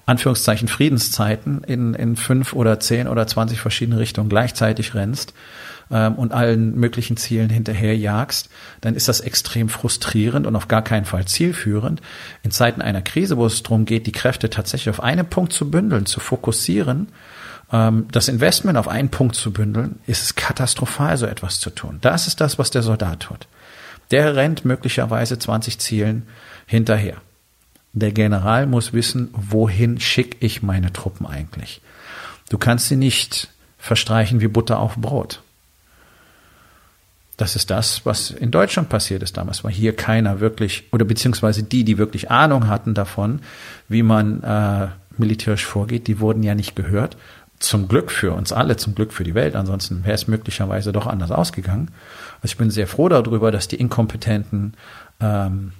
Anführungszeichen 0.07 0.67
Friedenszeiten 0.67 1.63
in, 1.63 1.93
in 1.93 2.15
fünf 2.15 2.53
oder 2.53 2.79
zehn 2.79 3.07
oder 3.07 3.27
zwanzig 3.27 3.59
verschiedene 3.59 3.99
Richtungen 3.99 4.29
gleichzeitig 4.29 4.95
rennst, 4.95 5.33
ähm, 5.91 6.15
und 6.15 6.33
allen 6.33 6.75
möglichen 6.75 7.17
Zielen 7.17 7.49
hinterherjagst, 7.49 8.49
dann 8.81 8.95
ist 8.95 9.07
das 9.07 9.19
extrem 9.19 9.69
frustrierend 9.69 10.47
und 10.47 10.55
auf 10.55 10.67
gar 10.67 10.81
keinen 10.81 11.05
Fall 11.05 11.25
zielführend. 11.25 12.01
In 12.43 12.51
Zeiten 12.51 12.81
einer 12.81 13.01
Krise, 13.01 13.37
wo 13.37 13.45
es 13.45 13.63
darum 13.63 13.85
geht, 13.85 14.07
die 14.07 14.11
Kräfte 14.11 14.49
tatsächlich 14.49 14.89
auf 14.89 15.03
einen 15.03 15.25
Punkt 15.25 15.53
zu 15.53 15.69
bündeln, 15.69 16.05
zu 16.05 16.19
fokussieren, 16.19 17.07
ähm, 17.71 18.07
das 18.11 18.27
Investment 18.27 18.77
auf 18.77 18.87
einen 18.87 19.09
Punkt 19.09 19.35
zu 19.35 19.51
bündeln, 19.51 19.99
ist 20.07 20.23
es 20.23 20.35
katastrophal, 20.35 21.17
so 21.17 21.25
etwas 21.25 21.59
zu 21.59 21.69
tun. 21.69 21.99
Das 22.01 22.27
ist 22.27 22.41
das, 22.41 22.59
was 22.59 22.71
der 22.71 22.83
Soldat 22.83 23.21
tut. 23.21 23.47
Der 24.11 24.35
rennt 24.35 24.63
möglicherweise 24.63 25.37
20 25.37 25.79
Zielen 25.79 26.27
hinterher. 26.65 27.17
Der 27.93 28.11
General 28.11 28.67
muss 28.67 28.93
wissen, 28.93 29.29
wohin 29.33 29.99
schicke 29.99 30.37
ich 30.45 30.61
meine 30.61 30.93
Truppen 30.93 31.25
eigentlich. 31.25 31.81
Du 32.49 32.57
kannst 32.57 32.87
sie 32.87 32.95
nicht 32.95 33.49
verstreichen 33.77 34.39
wie 34.39 34.47
Butter 34.47 34.79
auf 34.79 34.95
Brot. 34.95 35.41
Das 37.37 37.55
ist 37.55 37.69
das, 37.69 38.03
was 38.03 38.31
in 38.31 38.49
Deutschland 38.49 38.89
passiert 38.89 39.21
ist 39.21 39.37
damals, 39.37 39.63
weil 39.63 39.71
hier 39.71 39.95
keiner 39.95 40.39
wirklich, 40.39 40.85
oder 40.91 41.05
beziehungsweise 41.05 41.61
die, 41.61 41.83
die 41.83 41.99
wirklich 41.99 42.31
Ahnung 42.31 42.67
hatten 42.67 42.95
davon, 42.95 43.41
wie 43.87 44.01
man 44.01 44.41
äh, 44.41 44.87
militärisch 45.17 45.65
vorgeht, 45.65 46.07
die 46.07 46.19
wurden 46.19 46.41
ja 46.41 46.55
nicht 46.55 46.75
gehört. 46.75 47.15
Zum 47.59 47.87
Glück 47.87 48.11
für 48.11 48.33
uns 48.33 48.51
alle, 48.51 48.77
zum 48.77 48.95
Glück 48.95 49.13
für 49.13 49.23
die 49.23 49.35
Welt. 49.35 49.55
Ansonsten 49.55 50.03
wäre 50.03 50.15
es 50.15 50.27
möglicherweise 50.27 50.91
doch 50.91 51.07
anders 51.07 51.31
ausgegangen. 51.31 51.91
Also 52.41 52.53
ich 52.53 52.57
bin 52.57 52.69
sehr 52.69 52.87
froh 52.87 53.09
darüber, 53.09 53.51
dass 53.51 53.67
die 53.67 53.77
inkompetenten 53.77 54.73
ähm, 55.19 55.73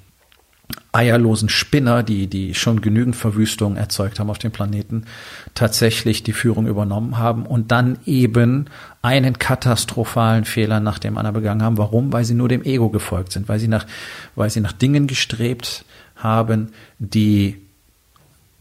eierlosen 0.92 1.50
Spinner, 1.50 2.04
die, 2.04 2.28
die 2.28 2.54
schon 2.54 2.82
genügend 2.82 3.16
Verwüstung 3.16 3.76
erzeugt 3.76 4.20
haben 4.20 4.30
auf 4.30 4.40
dem 4.40 4.52
Planeten, 4.52 5.06
tatsächlich 5.54 6.24
die 6.24 6.34
Führung 6.34 6.68
übernommen 6.68 7.18
haben 7.18 7.46
und 7.46 7.72
dann 7.72 8.00
eben 8.06 8.66
einen 9.02 9.38
katastrophalen 9.38 10.46
Fehler 10.46 10.80
nach 10.80 11.00
dem 11.00 11.18
anderen 11.18 11.36
begangen 11.36 11.64
haben. 11.64 11.78
Warum? 11.78 12.12
Weil 12.12 12.26
sie 12.26 12.34
nur 12.34 12.50
dem 12.50 12.64
Ego 12.64 12.90
gefolgt 12.90 13.32
sind, 13.32 13.48
weil 13.48 13.60
sie 13.60 13.68
nach, 13.68 13.86
weil 14.36 14.50
sie 14.50 14.62
nach 14.62 14.72
Dingen 14.72 15.08
gestrebt 15.08 15.86
haben, 16.16 16.70
die 17.00 17.62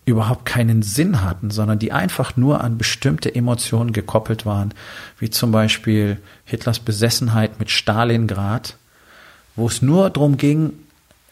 überhaupt 0.05 0.45
keinen 0.45 0.83
Sinn 0.83 1.23
hatten, 1.23 1.51
sondern 1.51 1.81
die 1.81 1.91
einfach 1.91 2.37
nur 2.37 2.63
an 2.63 2.79
bestimmte 2.79 3.35
Emotionen 3.35 3.93
gekoppelt 3.93 4.47
waren, 4.47 4.73
wie 5.19 5.31
zum 5.31 5.51
Beispiel 5.51 6.19
Hitlers 6.45 6.79
Besessenheit 6.79 7.59
mit 7.59 7.71
Stalingrad, 7.71 8.77
wo 9.57 9.67
es 9.67 9.83
nur 9.83 10.11
darum 10.11 10.37
ging, 10.37 10.75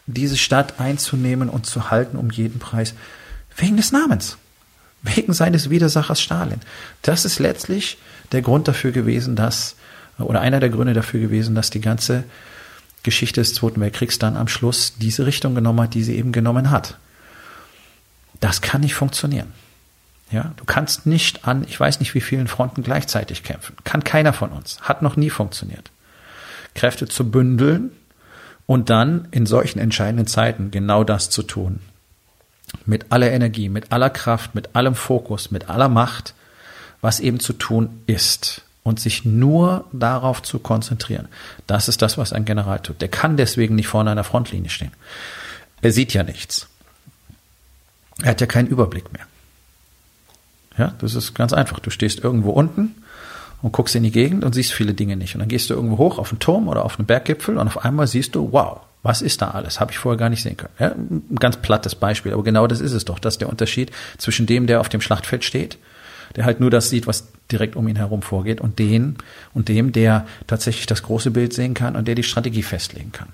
diese 0.07 0.37
Stadt 0.37 0.79
einzunehmen 0.79 1.49
und 1.49 1.65
zu 1.65 1.89
halten 1.89 2.17
um 2.17 2.29
jeden 2.29 2.59
Preis, 2.59 2.93
wegen 3.57 3.77
des 3.77 3.91
Namens, 3.91 4.37
wegen 5.01 5.33
seines 5.33 5.69
Widersachers 5.69 6.21
Stalin. 6.21 6.61
Das 7.01 7.25
ist 7.25 7.39
letztlich 7.39 7.97
der 8.31 8.41
Grund 8.41 8.67
dafür 8.67 8.91
gewesen, 8.91 9.35
dass, 9.35 9.75
oder 10.17 10.41
einer 10.41 10.59
der 10.59 10.69
Gründe 10.69 10.93
dafür 10.93 11.19
gewesen, 11.19 11.55
dass 11.55 11.69
die 11.69 11.81
ganze 11.81 12.23
Geschichte 13.03 13.41
des 13.41 13.53
Zweiten 13.53 13.79
Weltkriegs 13.81 14.19
dann 14.19 14.35
am 14.35 14.47
Schluss 14.47 14.93
diese 14.99 15.25
Richtung 15.25 15.55
genommen 15.55 15.81
hat, 15.81 15.93
die 15.93 16.03
sie 16.03 16.15
eben 16.15 16.31
genommen 16.31 16.71
hat. 16.71 16.97
Das 18.39 18.61
kann 18.61 18.81
nicht 18.81 18.95
funktionieren. 18.95 19.53
Ja, 20.31 20.53
du 20.57 20.65
kannst 20.65 21.05
nicht 21.05 21.47
an, 21.47 21.65
ich 21.69 21.79
weiß 21.79 21.99
nicht 21.99 22.15
wie 22.15 22.21
vielen 22.21 22.47
Fronten 22.47 22.81
gleichzeitig 22.81 23.43
kämpfen. 23.43 23.75
Kann 23.83 24.03
keiner 24.03 24.33
von 24.33 24.49
uns. 24.49 24.81
Hat 24.81 25.03
noch 25.03 25.15
nie 25.15 25.29
funktioniert. 25.29 25.91
Kräfte 26.73 27.07
zu 27.07 27.29
bündeln, 27.29 27.91
und 28.65 28.89
dann 28.89 29.27
in 29.31 29.45
solchen 29.45 29.79
entscheidenden 29.79 30.27
Zeiten 30.27 30.71
genau 30.71 31.03
das 31.03 31.29
zu 31.29 31.43
tun. 31.43 31.79
mit 32.85 33.11
aller 33.11 33.31
Energie, 33.31 33.69
mit 33.69 33.91
aller 33.91 34.09
Kraft, 34.09 34.55
mit 34.55 34.75
allem 34.75 34.95
Fokus, 34.95 35.51
mit 35.51 35.69
aller 35.69 35.87
Macht, 35.87 36.33
was 37.01 37.19
eben 37.19 37.39
zu 37.39 37.53
tun 37.53 38.01
ist 38.07 38.63
und 38.83 38.99
sich 38.99 39.25
nur 39.25 39.85
darauf 39.91 40.41
zu 40.43 40.59
konzentrieren. 40.59 41.27
Das 41.67 41.87
ist 41.87 42.01
das, 42.01 42.17
was 42.17 42.33
ein 42.33 42.45
General 42.45 42.79
tut. 42.79 43.01
Der 43.01 43.07
kann 43.07 43.37
deswegen 43.37 43.75
nicht 43.75 43.87
vorne 43.87 44.11
an 44.11 44.17
der 44.17 44.23
Frontlinie 44.23 44.69
stehen. 44.69 44.91
Er 45.81 45.91
sieht 45.91 46.13
ja 46.13 46.23
nichts. 46.23 46.67
Er 48.21 48.31
hat 48.31 48.41
ja 48.41 48.47
keinen 48.47 48.67
Überblick 48.67 49.11
mehr. 49.13 49.25
Ja, 50.77 50.93
das 50.99 51.15
ist 51.15 51.33
ganz 51.33 51.53
einfach. 51.53 51.79
Du 51.79 51.89
stehst 51.89 52.19
irgendwo 52.19 52.51
unten 52.51 52.95
und 53.65 53.71
guckst 53.71 53.95
in 53.95 54.03
die 54.03 54.11
Gegend 54.11 54.43
und 54.43 54.53
siehst 54.53 54.73
viele 54.73 54.93
Dinge 54.93 55.15
nicht. 55.15 55.33
Und 55.33 55.39
dann 55.39 55.49
gehst 55.49 55.71
du 55.71 55.73
irgendwo 55.73 55.97
hoch 55.97 56.19
auf 56.19 56.29
einen 56.29 56.37
Turm 56.37 56.67
oder 56.67 56.85
auf 56.85 56.99
einen 56.99 57.07
Berggipfel 57.07 57.57
und 57.57 57.65
auf 57.65 57.83
einmal 57.83 58.05
siehst 58.05 58.35
du, 58.35 58.51
wow, 58.51 58.81
was 59.01 59.23
ist 59.23 59.41
da 59.41 59.49
alles? 59.49 59.79
Habe 59.79 59.91
ich 59.91 59.97
vorher 59.97 60.19
gar 60.19 60.29
nicht 60.29 60.43
sehen 60.43 60.55
können. 60.55 60.73
Ja, 60.77 60.89
ein 60.89 61.35
ganz 61.39 61.57
plattes 61.57 61.95
Beispiel, 61.95 62.31
aber 62.33 62.43
genau 62.43 62.67
das 62.67 62.79
ist 62.79 62.91
es 62.91 63.05
doch. 63.05 63.17
Das 63.17 63.33
ist 63.33 63.41
der 63.41 63.49
Unterschied 63.49 63.89
zwischen 64.19 64.45
dem, 64.45 64.67
der 64.67 64.81
auf 64.81 64.89
dem 64.89 65.01
Schlachtfeld 65.01 65.43
steht, 65.43 65.79
der 66.35 66.45
halt 66.45 66.59
nur 66.59 66.69
das 66.69 66.91
sieht, 66.91 67.07
was 67.07 67.27
direkt 67.51 67.75
um 67.75 67.87
ihn 67.87 67.95
herum 67.95 68.21
vorgeht, 68.21 68.61
und 68.61 68.77
den 68.77 69.15
und 69.55 69.67
dem, 69.67 69.91
der 69.91 70.27
tatsächlich 70.45 70.85
das 70.85 71.01
große 71.01 71.31
Bild 71.31 71.51
sehen 71.51 71.73
kann 71.73 71.95
und 71.95 72.07
der 72.07 72.13
die 72.13 72.21
Strategie 72.21 72.61
festlegen 72.61 73.13
kann. 73.13 73.29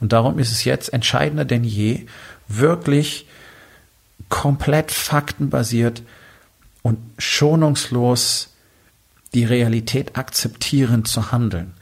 Und 0.00 0.12
darum 0.12 0.40
ist 0.40 0.50
es 0.50 0.64
jetzt 0.64 0.92
entscheidender 0.92 1.44
denn 1.44 1.62
je, 1.62 2.06
wirklich 2.48 3.28
komplett 4.28 4.90
faktenbasiert 4.90 6.02
und 6.82 6.98
schonungslos 7.16 8.48
die 9.34 9.44
Realität 9.44 10.16
akzeptierend 10.16 11.08
zu 11.08 11.32
handeln. 11.32 11.74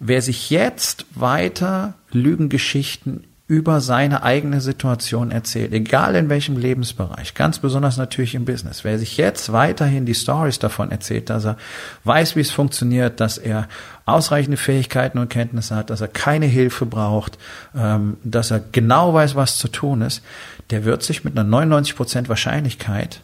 Wer 0.00 0.22
sich 0.22 0.50
jetzt 0.50 1.06
weiter 1.14 1.94
Lügengeschichten 2.12 3.24
über 3.48 3.80
seine 3.80 4.22
eigene 4.24 4.60
Situation 4.60 5.30
erzählt, 5.30 5.72
egal 5.72 6.14
in 6.16 6.28
welchem 6.28 6.58
Lebensbereich, 6.58 7.32
ganz 7.32 7.58
besonders 7.58 7.96
natürlich 7.96 8.34
im 8.34 8.44
Business. 8.44 8.84
Wer 8.84 8.98
sich 8.98 9.16
jetzt 9.16 9.52
weiterhin 9.52 10.04
die 10.04 10.14
Stories 10.14 10.58
davon 10.58 10.90
erzählt, 10.90 11.30
dass 11.30 11.46
er 11.46 11.56
weiß, 12.04 12.36
wie 12.36 12.42
es 12.42 12.50
funktioniert, 12.50 13.20
dass 13.20 13.38
er 13.38 13.66
ausreichende 14.04 14.58
Fähigkeiten 14.58 15.16
und 15.16 15.30
Kenntnisse 15.30 15.74
hat, 15.74 15.88
dass 15.88 16.02
er 16.02 16.08
keine 16.08 16.44
Hilfe 16.44 16.84
braucht, 16.84 17.38
ähm, 17.74 18.18
dass 18.22 18.50
er 18.50 18.60
genau 18.60 19.14
weiß, 19.14 19.34
was 19.34 19.56
zu 19.56 19.68
tun 19.68 20.02
ist, 20.02 20.22
der 20.68 20.84
wird 20.84 21.02
sich 21.02 21.24
mit 21.24 21.36
einer 21.36 21.48
99% 21.48 22.28
Wahrscheinlichkeit 22.28 23.22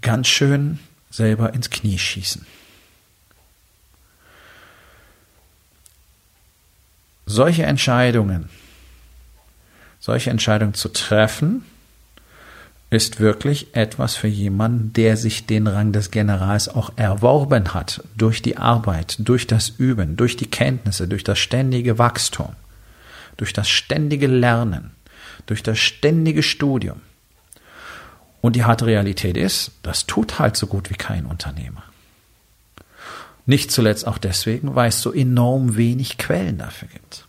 ganz 0.00 0.26
schön 0.26 0.80
selber 1.14 1.54
ins 1.54 1.70
Knie 1.70 1.98
schießen. 1.98 2.44
Solche 7.26 7.62
Entscheidungen, 7.62 8.48
solche 10.00 10.30
Entscheidungen 10.30 10.74
zu 10.74 10.88
treffen, 10.88 11.64
ist 12.90 13.18
wirklich 13.18 13.74
etwas 13.74 14.14
für 14.14 14.28
jemanden, 14.28 14.92
der 14.92 15.16
sich 15.16 15.46
den 15.46 15.66
Rang 15.66 15.92
des 15.92 16.10
Generals 16.10 16.68
auch 16.68 16.92
erworben 16.96 17.74
hat 17.74 18.02
durch 18.16 18.42
die 18.42 18.56
Arbeit, 18.56 19.16
durch 19.20 19.46
das 19.46 19.68
Üben, 19.68 20.16
durch 20.16 20.36
die 20.36 20.50
Kenntnisse, 20.50 21.08
durch 21.08 21.24
das 21.24 21.38
ständige 21.38 21.98
Wachstum, 21.98 22.54
durch 23.36 23.52
das 23.52 23.68
ständige 23.68 24.26
Lernen, 24.26 24.90
durch 25.46 25.62
das 25.62 25.78
ständige 25.78 26.42
Studium. 26.42 27.00
Und 28.44 28.56
die 28.56 28.64
harte 28.64 28.84
Realität 28.84 29.38
ist, 29.38 29.70
das 29.82 30.04
tut 30.04 30.38
halt 30.38 30.54
so 30.54 30.66
gut 30.66 30.90
wie 30.90 30.96
kein 30.96 31.24
Unternehmer. 31.24 31.82
Nicht 33.46 33.70
zuletzt 33.70 34.06
auch 34.06 34.18
deswegen, 34.18 34.74
weil 34.74 34.90
es 34.90 35.00
so 35.00 35.14
enorm 35.14 35.78
wenig 35.78 36.18
Quellen 36.18 36.58
dafür 36.58 36.88
gibt. 36.88 37.26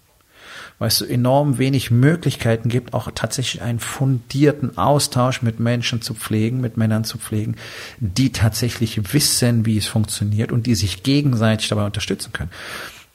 Weil 0.77 0.89
es 0.89 0.97
so 0.97 1.05
enorm 1.05 1.57
wenig 1.57 1.89
Möglichkeiten 1.89 2.67
gibt, 2.67 2.93
auch 2.93 3.09
tatsächlich 3.15 3.61
einen 3.61 3.79
fundierten 3.79 4.77
Austausch 4.77 5.41
mit 5.41 5.57
Menschen 5.57 6.01
zu 6.01 6.15
pflegen, 6.15 6.59
mit 6.59 6.75
Männern 6.75 7.05
zu 7.05 7.17
pflegen, 7.17 7.55
die 8.01 8.33
tatsächlich 8.33 9.13
wissen, 9.13 9.65
wie 9.65 9.77
es 9.77 9.87
funktioniert 9.87 10.51
und 10.51 10.65
die 10.65 10.75
sich 10.75 11.01
gegenseitig 11.01 11.69
dabei 11.69 11.85
unterstützen 11.85 12.33
können. 12.33 12.51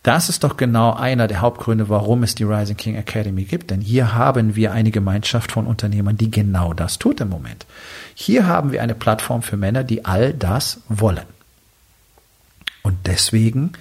Das 0.03 0.31
ist 0.31 0.45
doch 0.45 0.57
genau 0.57 0.95
einer 0.95 1.29
der 1.29 1.43
Hauptgründe, 1.43 1.91
warum 1.91 2.23
es 2.23 2.35
die 2.35 2.45
Rising 2.45 2.77
King 2.77 2.95
Academy 2.97 3.45
gibt. 3.45 3.71
Denn 3.71 3.83
hier 3.83 4.15
haben 4.15 4.57
wir 4.57 4.73
eine 4.73 4.91
Gemeinschaft 4.91 5.53
von 5.53 5.67
Unternehmern, 5.67 6.17
die 6.17 6.31
genau 6.31 6.73
das 6.73 6.99
tut 6.99 7.21
im 7.21 7.29
Moment. 7.29 7.67
Hier 8.15 8.47
haben 8.47 8.73
wir 8.73 8.83
eine 8.83 8.95
Plattform 8.95 9.43
für 9.43 9.59
Männer, 9.59 9.85
die 9.85 10.07
all 10.07 10.33
das 10.33 10.81
wollen. 10.89 11.27
Und 12.83 12.97
deswegen 13.07 13.73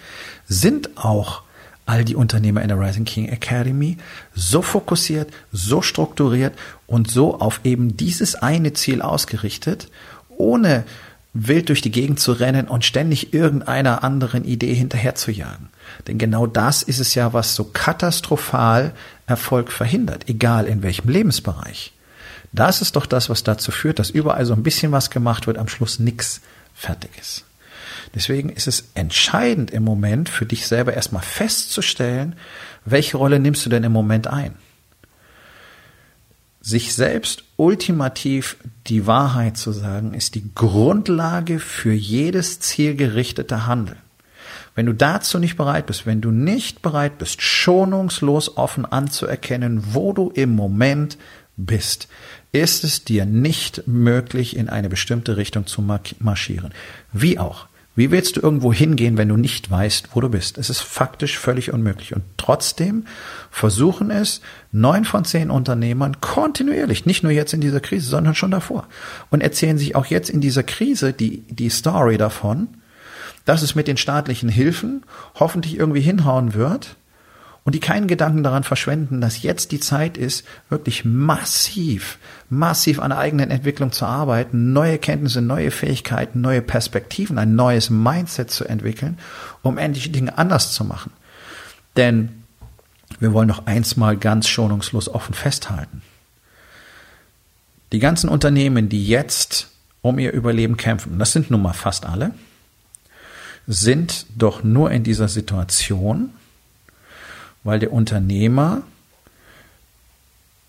sind 0.46 0.98
auch 0.98 1.44
all 1.86 2.04
die 2.04 2.16
Unternehmer 2.16 2.62
in 2.62 2.68
der 2.68 2.80
Rising 2.80 3.06
King 3.06 3.30
Academy 3.30 3.98
so 4.36 4.62
fokussiert, 4.62 5.32
so 5.54 5.82
strukturiert 5.82 6.54
und 6.86 7.10
so 7.10 7.40
auf 7.40 7.62
eben 7.64 7.96
dieses 7.96 8.36
eine 8.36 8.74
Ziel 8.74 9.02
ausgerichtet, 9.02 9.90
ohne 10.30 10.84
wild 11.48 11.70
durch 11.70 11.82
die 11.82 11.92
Gegend 11.92 12.20
zu 12.20 12.34
rennen 12.34 12.68
und 12.68 12.86
ständig 12.86 13.34
irgendeiner 13.34 14.04
anderen 14.04 14.44
Idee 14.44 14.74
hinterher 14.74 15.16
zu 15.16 15.32
jagen. 15.32 15.70
Denn 16.08 16.18
genau 16.18 16.48
das 16.48 16.84
ist 16.84 17.00
es 17.00 17.16
ja, 17.16 17.34
was 17.34 17.56
so 17.56 17.66
katastrophal 17.66 18.94
Erfolg 19.26 19.72
verhindert, 19.72 20.28
egal 20.28 20.66
in 20.66 20.84
welchem 20.84 21.10
Lebensbereich. 21.10 21.94
Das 22.52 22.82
ist 22.82 22.96
doch 22.96 23.06
das, 23.06 23.30
was 23.30 23.44
dazu 23.44 23.72
führt, 23.72 24.00
dass 24.00 24.10
überall 24.10 24.46
so 24.46 24.54
ein 24.54 24.64
bisschen 24.64 24.92
was 24.92 25.10
gemacht 25.10 25.48
wird, 25.48 25.58
am 25.58 25.68
Schluss 25.68 26.00
nichts 26.00 26.42
fertig 26.74 27.12
ist. 27.20 27.46
Deswegen 28.16 28.50
ist 28.50 28.68
es 28.68 28.86
entscheidend 28.96 29.72
im 29.72 29.84
Moment 29.84 30.30
für 30.30 30.46
dich 30.46 30.68
selber 30.68 30.94
erstmal 30.94 31.22
festzustellen, 31.22 32.36
welche 32.86 33.18
Rolle 33.18 33.40
nimmst 33.40 33.66
du 33.66 33.70
denn 33.70 33.84
im 33.84 33.92
Moment 33.92 34.28
ein? 34.28 34.56
Sich 36.62 36.94
selbst 36.94 37.44
ultimativ 37.56 38.58
die 38.88 39.08
Wahrheit 39.08 39.58
zu 39.58 39.72
sagen, 39.72 40.14
ist 40.14 40.36
die 40.36 40.54
Grundlage 40.54 41.60
für 41.60 41.94
jedes 41.94 42.60
zielgerichtete 42.60 43.66
Handeln. 43.66 44.00
Wenn 44.76 44.86
du 44.86 44.94
dazu 44.94 45.40
nicht 45.40 45.58
bereit 45.58 45.88
bist, 45.88 46.06
wenn 46.06 46.22
du 46.22 46.32
nicht 46.32 46.82
bereit 46.82 47.18
bist, 47.18 47.42
schonungslos 47.42 48.58
offen 48.58 48.86
anzuerkennen, 48.86 49.94
wo 49.94 50.14
du 50.14 50.30
im 50.30 50.56
Moment 50.56 51.18
bist, 51.58 52.08
ist 52.52 52.84
es 52.84 53.04
dir 53.04 53.26
nicht 53.26 53.88
möglich, 53.88 54.56
in 54.56 54.70
eine 54.70 54.90
bestimmte 54.90 55.38
Richtung 55.38 55.68
zu 55.68 55.82
marschieren. 55.82 56.74
Wie 57.12 57.38
auch. 57.40 57.68
Wie 57.96 58.12
willst 58.12 58.38
du 58.38 58.42
irgendwo 58.42 58.72
hingehen, 58.72 59.18
wenn 59.18 59.28
du 59.28 59.36
nicht 59.36 59.70
weißt, 59.70 60.10
wo 60.14 60.22
du 60.22 60.30
bist? 60.30 60.58
Es 60.58 60.70
ist 60.70 60.80
faktisch 60.80 61.38
völlig 61.38 61.74
unmöglich. 61.74 62.16
Und 62.16 62.24
trotzdem 62.38 63.06
versuchen 63.52 64.10
es 64.12 64.42
neun 64.72 65.04
von 65.04 65.26
zehn 65.26 65.50
Unternehmern 65.52 66.22
kontinuierlich, 66.22 67.06
nicht 67.06 67.24
nur 67.24 67.32
jetzt 67.32 67.54
in 67.54 67.62
dieser 67.62 67.82
Krise, 67.82 68.10
sondern 68.10 68.36
schon 68.36 68.52
davor. 68.52 68.88
Und 69.32 69.42
erzählen 69.42 69.78
sich 69.78 69.96
auch 69.96 70.06
jetzt 70.06 70.30
in 70.30 70.40
dieser 70.40 70.64
Krise 70.64 71.12
die, 71.12 71.40
die 71.50 71.70
Story 71.70 72.18
davon, 72.18 72.70
dass 73.44 73.64
es 73.64 73.76
mit 73.76 73.88
den 73.88 73.98
staatlichen 73.98 74.50
Hilfen 74.50 75.04
hoffentlich 75.36 75.78
irgendwie 75.78 76.02
hinhauen 76.02 76.54
wird 76.54 76.96
und 77.70 77.74
die 77.74 77.80
keinen 77.80 78.08
Gedanken 78.08 78.42
daran 78.42 78.64
verschwenden, 78.64 79.22
dass 79.22 79.44
jetzt 79.44 79.72
die 79.72 79.80
Zeit 79.80 80.18
ist, 80.18 80.44
wirklich 80.70 81.06
massiv, 81.06 82.18
massiv 82.50 82.98
an 82.98 83.12
der 83.12 83.20
eigenen 83.20 83.52
Entwicklung 83.52 83.92
zu 83.92 84.08
arbeiten, 84.08 84.74
neue 84.74 84.98
Kenntnisse, 84.98 85.40
neue 85.40 85.70
Fähigkeiten, 85.70 86.42
neue 86.42 86.64
Perspektiven, 86.64 87.38
ein 87.38 87.54
neues 87.54 87.92
Mindset 87.92 88.50
zu 88.50 88.66
entwickeln, 88.66 89.20
um 89.62 89.78
endlich 89.78 90.12
Dinge 90.12 90.36
anders 90.36 90.74
zu 90.74 90.84
machen. 90.84 91.12
Denn 91.96 92.42
wir 93.20 93.34
wollen 93.34 93.48
noch 93.48 93.68
eins 93.68 93.98
mal 93.98 94.18
ganz 94.18 94.48
schonungslos 94.48 95.08
offen 95.08 95.36
festhalten. 95.36 96.02
Die 97.92 98.00
ganzen 98.00 98.32
Unternehmen, 98.32 98.90
die 98.90 99.06
jetzt 99.08 99.70
um 100.02 100.18
ihr 100.18 100.32
Überleben 100.32 100.76
kämpfen, 100.76 101.20
das 101.20 101.34
sind 101.34 101.52
nun 101.52 101.62
mal 101.62 101.74
fast 101.74 102.08
alle, 102.08 102.32
sind 103.68 104.26
doch 104.36 104.64
nur 104.64 104.90
in 104.90 105.04
dieser 105.04 105.28
Situation, 105.28 106.32
weil 107.64 107.80
der 107.80 107.92
Unternehmer 107.92 108.84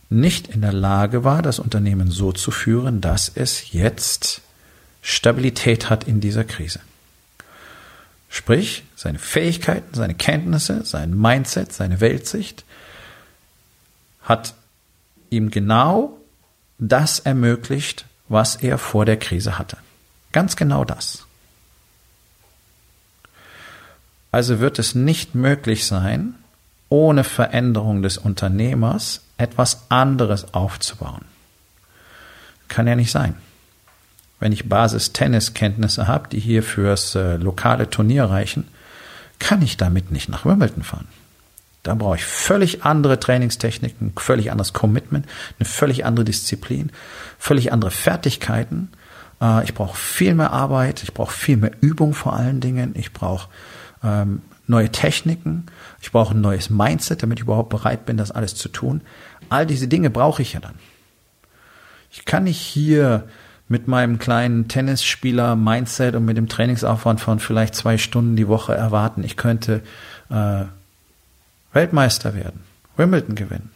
nicht 0.09 0.49
in 0.49 0.61
der 0.61 0.73
Lage 0.73 1.23
war, 1.25 1.41
das 1.41 1.59
Unternehmen 1.61 2.11
so 2.11 2.33
zu 2.33 2.51
führen, 2.51 3.01
dass 3.01 3.31
es 3.33 3.73
jetzt 3.73 4.43
Stabilität 5.03 5.89
hat 5.89 6.05
in 6.05 6.21
dieser 6.21 6.45
Krise. 6.45 6.81
Sprich, 8.29 8.85
seine 8.97 9.19
Fähigkeiten, 9.19 9.95
seine 9.95 10.15
Kenntnisse, 10.15 10.85
sein 10.85 11.17
Mindset, 11.17 11.73
seine 11.73 12.01
Weltsicht 12.01 12.65
hat 14.23 14.55
ihm 15.31 15.51
genau 15.51 16.19
das 16.79 17.21
ermöglicht, 17.21 18.05
was 18.29 18.57
er 18.57 18.79
vor 18.79 19.05
der 19.05 19.17
Krise 19.17 19.59
hatte. 19.59 19.77
Ganz 20.33 20.57
genau 20.57 20.85
das. 20.85 21.27
Also 24.33 24.61
wird 24.61 24.79
es 24.79 24.95
nicht 24.95 25.35
möglich 25.35 25.87
sein, 25.87 26.35
ohne 26.91 27.25
Veränderung 27.25 28.03
des 28.03 28.19
Unternehmers 28.19 29.23
etwas 29.39 29.87
anderes 29.89 30.53
aufzubauen. 30.53 31.25
Kann 32.69 32.87
ja 32.87 32.95
nicht 32.95 33.11
sein. 33.11 33.37
Wenn 34.39 34.53
ich 34.53 34.69
Basis-Tennis-Kenntnisse 34.69 36.07
habe, 36.07 36.29
die 36.29 36.41
hier 36.41 36.63
fürs 36.63 37.15
äh, 37.15 37.37
lokale 37.37 37.89
Turnier 37.89 38.25
reichen, 38.25 38.69
kann 39.39 39.63
ich 39.63 39.77
damit 39.77 40.11
nicht 40.11 40.29
nach 40.29 40.45
Wimbledon 40.45 40.83
fahren. 40.83 41.09
Da 41.83 41.95
brauche 41.95 42.17
ich 42.17 42.25
völlig 42.25 42.85
andere 42.85 43.19
Trainingstechniken, 43.19 44.13
völlig 44.17 44.51
anderes 44.51 44.73
Commitment, 44.73 45.27
eine 45.59 45.67
völlig 45.67 46.05
andere 46.05 46.25
Disziplin, 46.25 46.91
völlig 47.39 47.73
andere 47.73 47.91
Fertigkeiten. 47.91 48.91
Äh, 49.41 49.65
ich 49.65 49.75
brauche 49.75 49.97
viel 49.97 50.35
mehr 50.35 50.53
Arbeit, 50.53 51.03
ich 51.03 51.15
brauche 51.15 51.33
viel 51.33 51.57
mehr 51.57 51.73
Übung 51.81 52.15
vor 52.15 52.35
allen 52.35 52.61
Dingen, 52.61 52.95
ich 52.97 53.13
brauche 53.13 53.49
ähm, 54.03 54.43
neue 54.71 54.91
Techniken, 54.91 55.67
ich 56.01 56.13
brauche 56.13 56.35
ein 56.35 56.41
neues 56.41 56.71
Mindset, 56.71 57.23
damit 57.23 57.39
ich 57.39 57.45
überhaupt 57.45 57.69
bereit 57.69 58.07
bin, 58.07 58.17
das 58.17 58.31
alles 58.31 58.55
zu 58.55 58.69
tun. 58.69 59.03
All 59.49 59.67
diese 59.67 59.89
Dinge 59.89 60.11
brauche 60.11 60.43
ich 60.43 60.55
ja 60.55 60.61
dann. 60.61 60.77
Ich 62.11 62.25
kann 62.25 62.45
nicht 62.45 62.61
hier 62.61 63.29
mit 63.69 63.87
meinem 63.87 64.19
kleinen 64.19 64.67
Tennisspieler-Mindset 64.67 66.17
und 66.17 66.25
mit 66.25 66.37
dem 66.37 66.49
Trainingsaufwand 66.49 67.21
von 67.21 67.39
vielleicht 67.39 67.75
zwei 67.75 67.99
Stunden 67.99 68.35
die 68.35 68.49
Woche 68.49 68.75
erwarten, 68.75 69.23
ich 69.23 69.37
könnte 69.37 69.83
äh, 70.29 70.65
Weltmeister 71.73 72.35
werden, 72.35 72.65
Wimbledon 72.97 73.37
gewinnen. 73.37 73.71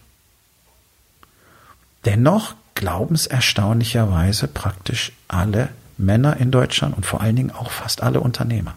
Dennoch 2.05 2.55
glauben 2.75 3.15
es 3.15 3.27
erstaunlicherweise 3.27 4.49
praktisch 4.49 5.13
alle 5.29 5.69
Männer 5.97 6.39
in 6.39 6.51
Deutschland 6.51 6.97
und 6.97 7.07
vor 7.07 7.21
allen 7.21 7.37
Dingen 7.37 7.53
auch 7.53 7.71
fast 7.71 8.03
alle 8.03 8.21
Unternehmer. 8.21 8.75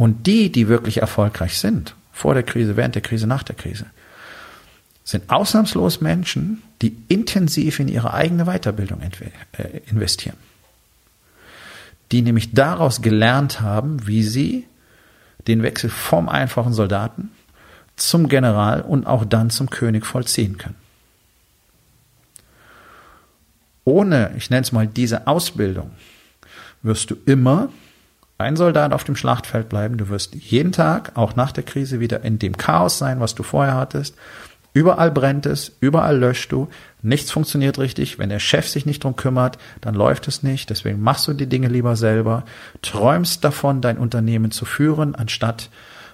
Und 0.00 0.26
die, 0.26 0.50
die 0.50 0.66
wirklich 0.66 1.02
erfolgreich 1.02 1.58
sind, 1.58 1.94
vor 2.10 2.32
der 2.32 2.42
Krise, 2.42 2.78
während 2.78 2.94
der 2.94 3.02
Krise, 3.02 3.26
nach 3.26 3.42
der 3.42 3.54
Krise, 3.54 3.84
sind 5.04 5.28
ausnahmslos 5.28 6.00
Menschen, 6.00 6.62
die 6.80 6.96
intensiv 7.08 7.80
in 7.80 7.88
ihre 7.88 8.14
eigene 8.14 8.46
Weiterbildung 8.46 9.02
äh, 9.02 9.80
investieren. 9.90 10.38
Die 12.12 12.22
nämlich 12.22 12.54
daraus 12.54 13.02
gelernt 13.02 13.60
haben, 13.60 14.06
wie 14.06 14.22
sie 14.22 14.66
den 15.46 15.62
Wechsel 15.62 15.90
vom 15.90 16.30
einfachen 16.30 16.72
Soldaten 16.72 17.30
zum 17.96 18.30
General 18.30 18.80
und 18.80 19.06
auch 19.06 19.26
dann 19.26 19.50
zum 19.50 19.68
König 19.68 20.06
vollziehen 20.06 20.56
können. 20.56 20.76
Ohne, 23.84 24.32
ich 24.38 24.48
nenne 24.48 24.62
es 24.62 24.72
mal, 24.72 24.86
diese 24.86 25.26
Ausbildung 25.26 25.90
wirst 26.80 27.10
du 27.10 27.16
immer 27.26 27.68
ein 28.40 28.56
Soldat 28.56 28.92
auf 28.92 29.04
dem 29.04 29.16
Schlachtfeld 29.16 29.68
bleiben. 29.68 29.96
Du 29.96 30.08
wirst 30.08 30.34
jeden 30.34 30.72
Tag, 30.72 31.12
auch 31.14 31.36
nach 31.36 31.52
der 31.52 31.64
Krise, 31.64 32.00
wieder 32.00 32.24
in 32.24 32.38
dem 32.38 32.56
Chaos 32.56 32.98
sein, 32.98 33.20
was 33.20 33.34
du 33.34 33.42
vorher 33.42 33.74
hattest. 33.74 34.16
Überall 34.72 35.10
brennt 35.10 35.46
es, 35.46 35.72
überall 35.80 36.16
löscht 36.16 36.52
du, 36.52 36.68
nichts 37.02 37.32
funktioniert 37.32 37.78
richtig. 37.78 38.18
Wenn 38.18 38.28
der 38.28 38.38
Chef 38.38 38.68
sich 38.68 38.86
nicht 38.86 39.02
drum 39.02 39.16
kümmert, 39.16 39.58
dann 39.80 39.94
läuft 39.94 40.28
es 40.28 40.44
nicht. 40.44 40.70
Deswegen 40.70 41.00
machst 41.00 41.26
du 41.26 41.32
die 41.32 41.48
Dinge 41.48 41.68
lieber 41.68 41.96
selber, 41.96 42.44
träumst 42.80 43.42
davon, 43.42 43.80
dein 43.80 43.98
Unternehmen 43.98 44.52
zu 44.52 44.64
führen, 44.64 45.16
anstatt 45.16 45.70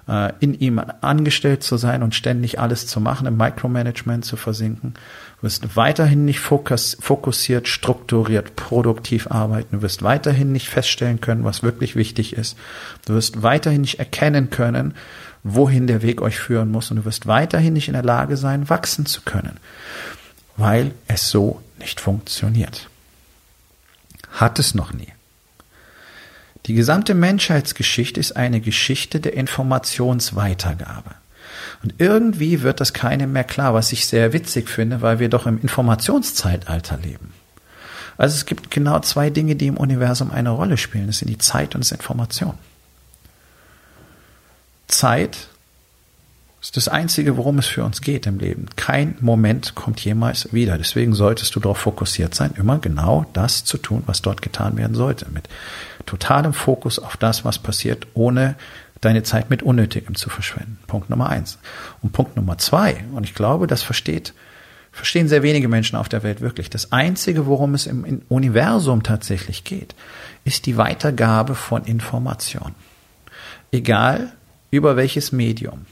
äh, 0.08 0.32
in 0.40 0.54
ihm 0.58 0.80
angestellt 1.00 1.62
zu 1.62 1.76
sein 1.76 2.02
und 2.02 2.14
ständig 2.14 2.60
alles 2.60 2.86
zu 2.86 3.00
machen, 3.00 3.26
im 3.26 3.36
Micromanagement 3.36 4.24
zu 4.24 4.36
versinken. 4.36 4.94
Du 5.36 5.42
wirst 5.42 5.76
weiterhin 5.76 6.24
nicht 6.24 6.40
fokussiert, 6.40 7.68
strukturiert, 7.68 8.56
produktiv 8.56 9.30
arbeiten. 9.30 9.76
Du 9.76 9.82
wirst 9.82 10.02
weiterhin 10.02 10.52
nicht 10.52 10.68
feststellen 10.68 11.20
können, 11.20 11.44
was 11.44 11.62
wirklich 11.62 11.96
wichtig 11.96 12.32
ist. 12.32 12.56
Du 13.04 13.14
wirst 13.14 13.42
weiterhin 13.42 13.82
nicht 13.82 13.98
erkennen 13.98 14.50
können, 14.50 14.94
wohin 15.42 15.86
der 15.86 16.02
Weg 16.02 16.22
euch 16.22 16.38
führen 16.38 16.70
muss. 16.70 16.90
Und 16.90 16.98
du 16.98 17.04
wirst 17.04 17.26
weiterhin 17.26 17.74
nicht 17.74 17.88
in 17.88 17.94
der 17.94 18.02
Lage 18.02 18.36
sein, 18.36 18.70
wachsen 18.70 19.06
zu 19.06 19.22
können, 19.22 19.58
weil 20.56 20.92
es 21.06 21.28
so 21.28 21.60
nicht 21.78 22.00
funktioniert. 22.00 22.88
Hat 24.30 24.58
es 24.58 24.74
noch 24.74 24.92
nie. 24.92 25.15
Die 26.66 26.74
gesamte 26.74 27.14
Menschheitsgeschichte 27.14 28.18
ist 28.18 28.36
eine 28.36 28.60
Geschichte 28.60 29.20
der 29.20 29.34
Informationsweitergabe. 29.34 31.10
Und 31.82 31.94
irgendwie 31.98 32.62
wird 32.62 32.80
das 32.80 32.92
keinem 32.92 33.32
mehr 33.32 33.44
klar, 33.44 33.74
was 33.74 33.92
ich 33.92 34.06
sehr 34.06 34.32
witzig 34.32 34.68
finde, 34.68 35.02
weil 35.02 35.20
wir 35.20 35.28
doch 35.28 35.46
im 35.46 35.60
Informationszeitalter 35.60 36.98
leben. 36.98 37.32
Also 38.18 38.34
es 38.34 38.46
gibt 38.46 38.70
genau 38.70 38.98
zwei 39.00 39.30
Dinge, 39.30 39.56
die 39.56 39.66
im 39.66 39.76
Universum 39.76 40.30
eine 40.30 40.50
Rolle 40.50 40.76
spielen. 40.76 41.06
Das 41.06 41.18
sind 41.18 41.28
die 41.28 41.38
Zeit 41.38 41.74
und 41.74 41.82
das 41.84 41.92
Information. 41.92 42.54
Zeit 44.88 45.48
ist 46.62 46.76
das 46.76 46.88
Einzige, 46.88 47.36
worum 47.36 47.58
es 47.58 47.66
für 47.66 47.84
uns 47.84 48.00
geht 48.00 48.26
im 48.26 48.38
Leben. 48.38 48.66
Kein 48.74 49.16
Moment 49.20 49.74
kommt 49.74 50.00
jemals 50.00 50.52
wieder. 50.52 50.78
Deswegen 50.78 51.14
solltest 51.14 51.54
du 51.54 51.60
darauf 51.60 51.78
fokussiert 51.78 52.34
sein, 52.34 52.54
immer 52.56 52.78
genau 52.78 53.26
das 53.34 53.64
zu 53.64 53.78
tun, 53.78 54.02
was 54.06 54.22
dort 54.22 54.42
getan 54.42 54.76
werden 54.76 54.96
sollte. 54.96 55.26
Mit 55.30 55.48
totalem 56.06 56.52
Fokus 56.52 56.98
auf 56.98 57.16
das, 57.16 57.44
was 57.44 57.58
passiert, 57.58 58.06
ohne 58.14 58.54
deine 59.00 59.22
Zeit 59.22 59.50
mit 59.50 59.62
Unnötigem 59.62 60.14
zu 60.14 60.30
verschwenden. 60.30 60.78
Punkt 60.86 61.10
Nummer 61.10 61.28
eins. 61.28 61.58
Und 62.02 62.12
Punkt 62.12 62.36
Nummer 62.36 62.58
zwei, 62.58 63.04
und 63.12 63.24
ich 63.24 63.34
glaube, 63.34 63.66
das 63.66 63.82
versteht, 63.82 64.32
verstehen 64.92 65.28
sehr 65.28 65.42
wenige 65.42 65.68
Menschen 65.68 65.96
auf 65.96 66.08
der 66.08 66.22
Welt 66.22 66.40
wirklich. 66.40 66.70
Das 66.70 66.92
Einzige, 66.92 67.46
worum 67.46 67.74
es 67.74 67.86
im 67.86 68.22
Universum 68.28 69.02
tatsächlich 69.02 69.64
geht, 69.64 69.94
ist 70.44 70.64
die 70.64 70.78
Weitergabe 70.78 71.54
von 71.54 71.84
Informationen. 71.84 72.74
Egal 73.72 74.32
über 74.70 74.96
welches 74.96 75.32
Medium, 75.32 75.84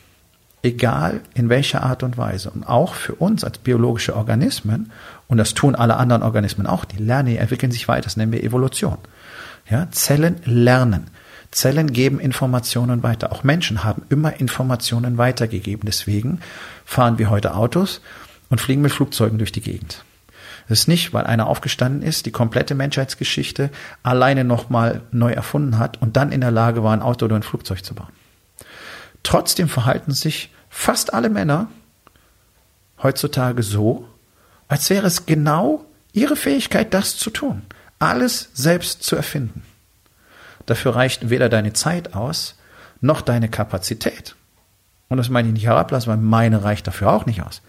egal 0.63 1.21
in 1.35 1.51
welcher 1.51 1.83
Art 1.83 2.03
und 2.03 2.17
Weise. 2.17 2.51
Und 2.51 2.65
auch 2.65 2.95
für 2.95 3.15
uns 3.15 3.45
als 3.45 3.59
biologische 3.59 4.17
Organismen, 4.17 4.91
und 5.29 5.37
das 5.37 5.55
tun 5.55 5.75
alle 5.75 5.97
anderen 5.97 6.23
Organismen 6.23 6.67
auch, 6.67 6.85
die 6.85 6.97
lernen, 6.97 7.29
die 7.29 7.37
entwickeln 7.37 7.73
sich 7.73 7.87
weiter, 7.87 8.05
das 8.05 8.17
nennen 8.17 8.33
wir 8.33 8.43
Evolution. 8.43 8.99
Ja, 9.69 9.91
Zellen 9.91 10.41
lernen. 10.45 11.11
Zellen 11.51 11.93
geben 11.93 12.19
Informationen 12.19 13.03
weiter. 13.03 13.33
Auch 13.33 13.45
Menschen 13.45 13.85
haben 13.85 14.03
immer 14.09 14.41
Informationen 14.41 15.19
weitergegeben. 15.19 15.87
Deswegen 15.87 16.41
fahren 16.85 17.19
wir 17.19 17.31
heute 17.31 17.55
Autos 17.55 18.01
und 18.51 18.61
fliegen 18.61 18.83
mit 18.83 18.93
Flugzeugen 18.93 19.39
durch 19.39 19.53
die 19.53 19.61
Gegend. 19.61 20.05
Das 20.69 20.81
ist 20.81 20.89
nicht, 20.89 21.13
weil 21.13 21.27
einer 21.27 21.47
aufgestanden 21.47 22.03
ist, 22.03 22.27
die 22.27 22.31
komplette 22.31 22.75
Menschheitsgeschichte 22.75 23.71
alleine 24.03 24.45
nochmal 24.45 25.03
neu 25.13 25.33
erfunden 25.33 25.79
hat 25.79 26.01
und 26.01 26.17
dann 26.17 26.33
in 26.33 26.41
der 26.41 26.51
Lage 26.51 26.83
war, 26.83 26.93
ein 26.93 27.03
Auto 27.03 27.27
oder 27.27 27.37
ein 27.37 27.43
Flugzeug 27.43 27.85
zu 27.85 27.95
bauen. 27.95 28.13
Trotzdem 29.23 29.69
verhalten 29.69 30.13
sich 30.13 30.51
fast 30.71 31.13
alle 31.15 31.31
Männer 31.31 31.69
heutzutage 33.03 33.63
so, 33.63 34.09
als 34.69 34.91
wäre 34.91 35.07
es 35.07 35.27
genau 35.27 35.85
ihre 36.13 36.37
Fähigkeit, 36.37 36.95
das 36.95 37.17
zu 37.17 37.31
tun, 37.31 37.63
alles 38.05 38.51
selbst 38.55 39.03
zu 39.03 39.17
erfinden. 39.17 39.63
Dafür 40.67 40.95
reicht 40.95 41.31
weder 41.31 41.49
deine 41.49 41.73
Zeit 41.73 42.15
aus, 42.15 42.57
noch 43.01 43.21
deine 43.21 43.49
Kapazität. 43.49 44.37
Und 45.09 45.19
das 45.19 45.29
meine 45.29 45.49
ich 45.49 45.55
nicht 45.55 45.67
herablassen, 45.67 46.11
weil 46.11 46.19
meine 46.19 46.65
reicht 46.65 46.87
dafür 46.87 47.13
auch 47.13 47.27
nicht 47.27 47.43
aus. 47.43 47.63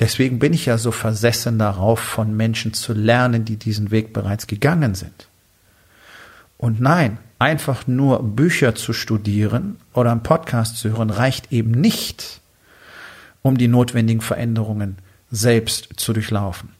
Deswegen 0.00 0.40
bin 0.40 0.52
ich 0.52 0.66
ja 0.66 0.76
so 0.76 0.90
versessen 0.90 1.58
darauf, 1.58 2.00
von 2.00 2.36
Menschen 2.36 2.74
zu 2.74 2.92
lernen, 2.92 3.44
die 3.44 3.56
diesen 3.56 3.92
Weg 3.92 4.12
bereits 4.12 4.48
gegangen 4.48 4.94
sind. 4.94 5.28
Und 6.58 6.80
nein, 6.80 7.18
einfach 7.38 7.86
nur 7.86 8.22
Bücher 8.22 8.74
zu 8.74 8.92
studieren 8.92 9.76
oder 9.92 10.10
einen 10.10 10.22
Podcast 10.22 10.78
zu 10.78 10.90
hören, 10.90 11.10
reicht 11.10 11.52
eben 11.52 11.70
nicht, 11.70 12.40
um 13.42 13.56
die 13.56 13.68
notwendigen 13.68 14.20
Veränderungen 14.20 14.98
selbst 15.30 15.88
zu 15.96 16.12
durchlaufen 16.12 16.70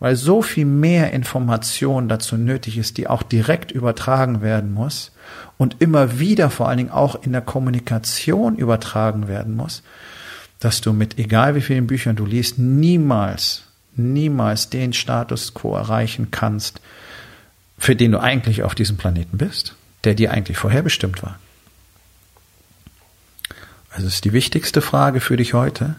weil 0.00 0.16
so 0.16 0.42
viel 0.42 0.64
mehr 0.64 1.12
Information 1.12 2.08
dazu 2.08 2.36
nötig 2.36 2.78
ist, 2.78 2.98
die 2.98 3.08
auch 3.08 3.22
direkt 3.22 3.72
übertragen 3.72 4.42
werden 4.42 4.72
muss 4.72 5.12
und 5.56 5.76
immer 5.80 6.18
wieder 6.18 6.50
vor 6.50 6.68
allen 6.68 6.78
Dingen 6.78 6.90
auch 6.90 7.22
in 7.22 7.32
der 7.32 7.40
Kommunikation 7.40 8.56
übertragen 8.56 9.28
werden 9.28 9.56
muss, 9.56 9.82
dass 10.60 10.80
du 10.80 10.92
mit 10.92 11.18
egal 11.18 11.54
wie 11.54 11.60
vielen 11.60 11.86
Büchern 11.86 12.16
du 12.16 12.26
liest, 12.26 12.58
niemals, 12.58 13.64
niemals 13.96 14.70
den 14.70 14.92
Status 14.92 15.54
quo 15.54 15.74
erreichen 15.74 16.30
kannst, 16.30 16.80
für 17.76 17.96
den 17.96 18.12
du 18.12 18.20
eigentlich 18.20 18.62
auf 18.62 18.74
diesem 18.74 18.96
Planeten 18.96 19.38
bist, 19.38 19.74
der 20.04 20.14
dir 20.14 20.32
eigentlich 20.32 20.58
vorherbestimmt 20.58 21.22
war. 21.22 21.38
Also 23.90 24.06
ist 24.06 24.24
die 24.24 24.32
wichtigste 24.32 24.80
Frage 24.80 25.20
für 25.20 25.36
dich 25.36 25.54
heute. 25.54 25.96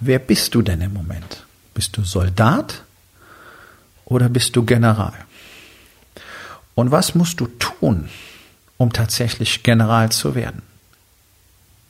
Wer 0.00 0.18
bist 0.18 0.54
du 0.54 0.62
denn 0.62 0.80
im 0.80 0.92
Moment? 0.92 1.43
Bist 1.74 1.96
du 1.96 2.04
Soldat 2.04 2.82
oder 4.04 4.28
bist 4.28 4.56
du 4.56 4.64
General? 4.64 5.12
Und 6.74 6.90
was 6.90 7.14
musst 7.14 7.40
du 7.40 7.46
tun, 7.46 8.08
um 8.78 8.92
tatsächlich 8.92 9.62
General 9.62 10.10
zu 10.10 10.34
werden? 10.34 10.62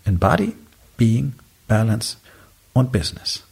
In 0.05 0.18
Body, 0.18 0.55
Being, 0.97 1.35
Balance 1.68 2.16
und 2.73 2.92
Business. 2.92 3.44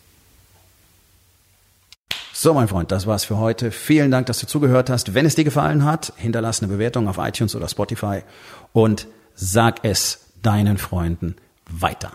So, 2.34 2.54
mein 2.54 2.68
Freund, 2.68 2.90
das 2.90 3.06
war's 3.06 3.24
für 3.24 3.38
heute. 3.38 3.70
Vielen 3.70 4.10
Dank, 4.10 4.26
dass 4.26 4.40
du 4.40 4.46
zugehört 4.46 4.90
hast. 4.90 5.14
Wenn 5.14 5.26
es 5.26 5.36
dir 5.36 5.44
gefallen 5.44 5.84
hat, 5.84 6.12
hinterlass 6.16 6.60
eine 6.60 6.72
Bewertung 6.72 7.08
auf 7.08 7.18
iTunes 7.18 7.54
oder 7.54 7.68
Spotify 7.68 8.22
und 8.72 9.06
sag 9.34 9.84
es 9.84 10.26
deinen 10.42 10.76
Freunden 10.76 11.36
weiter. 11.70 12.12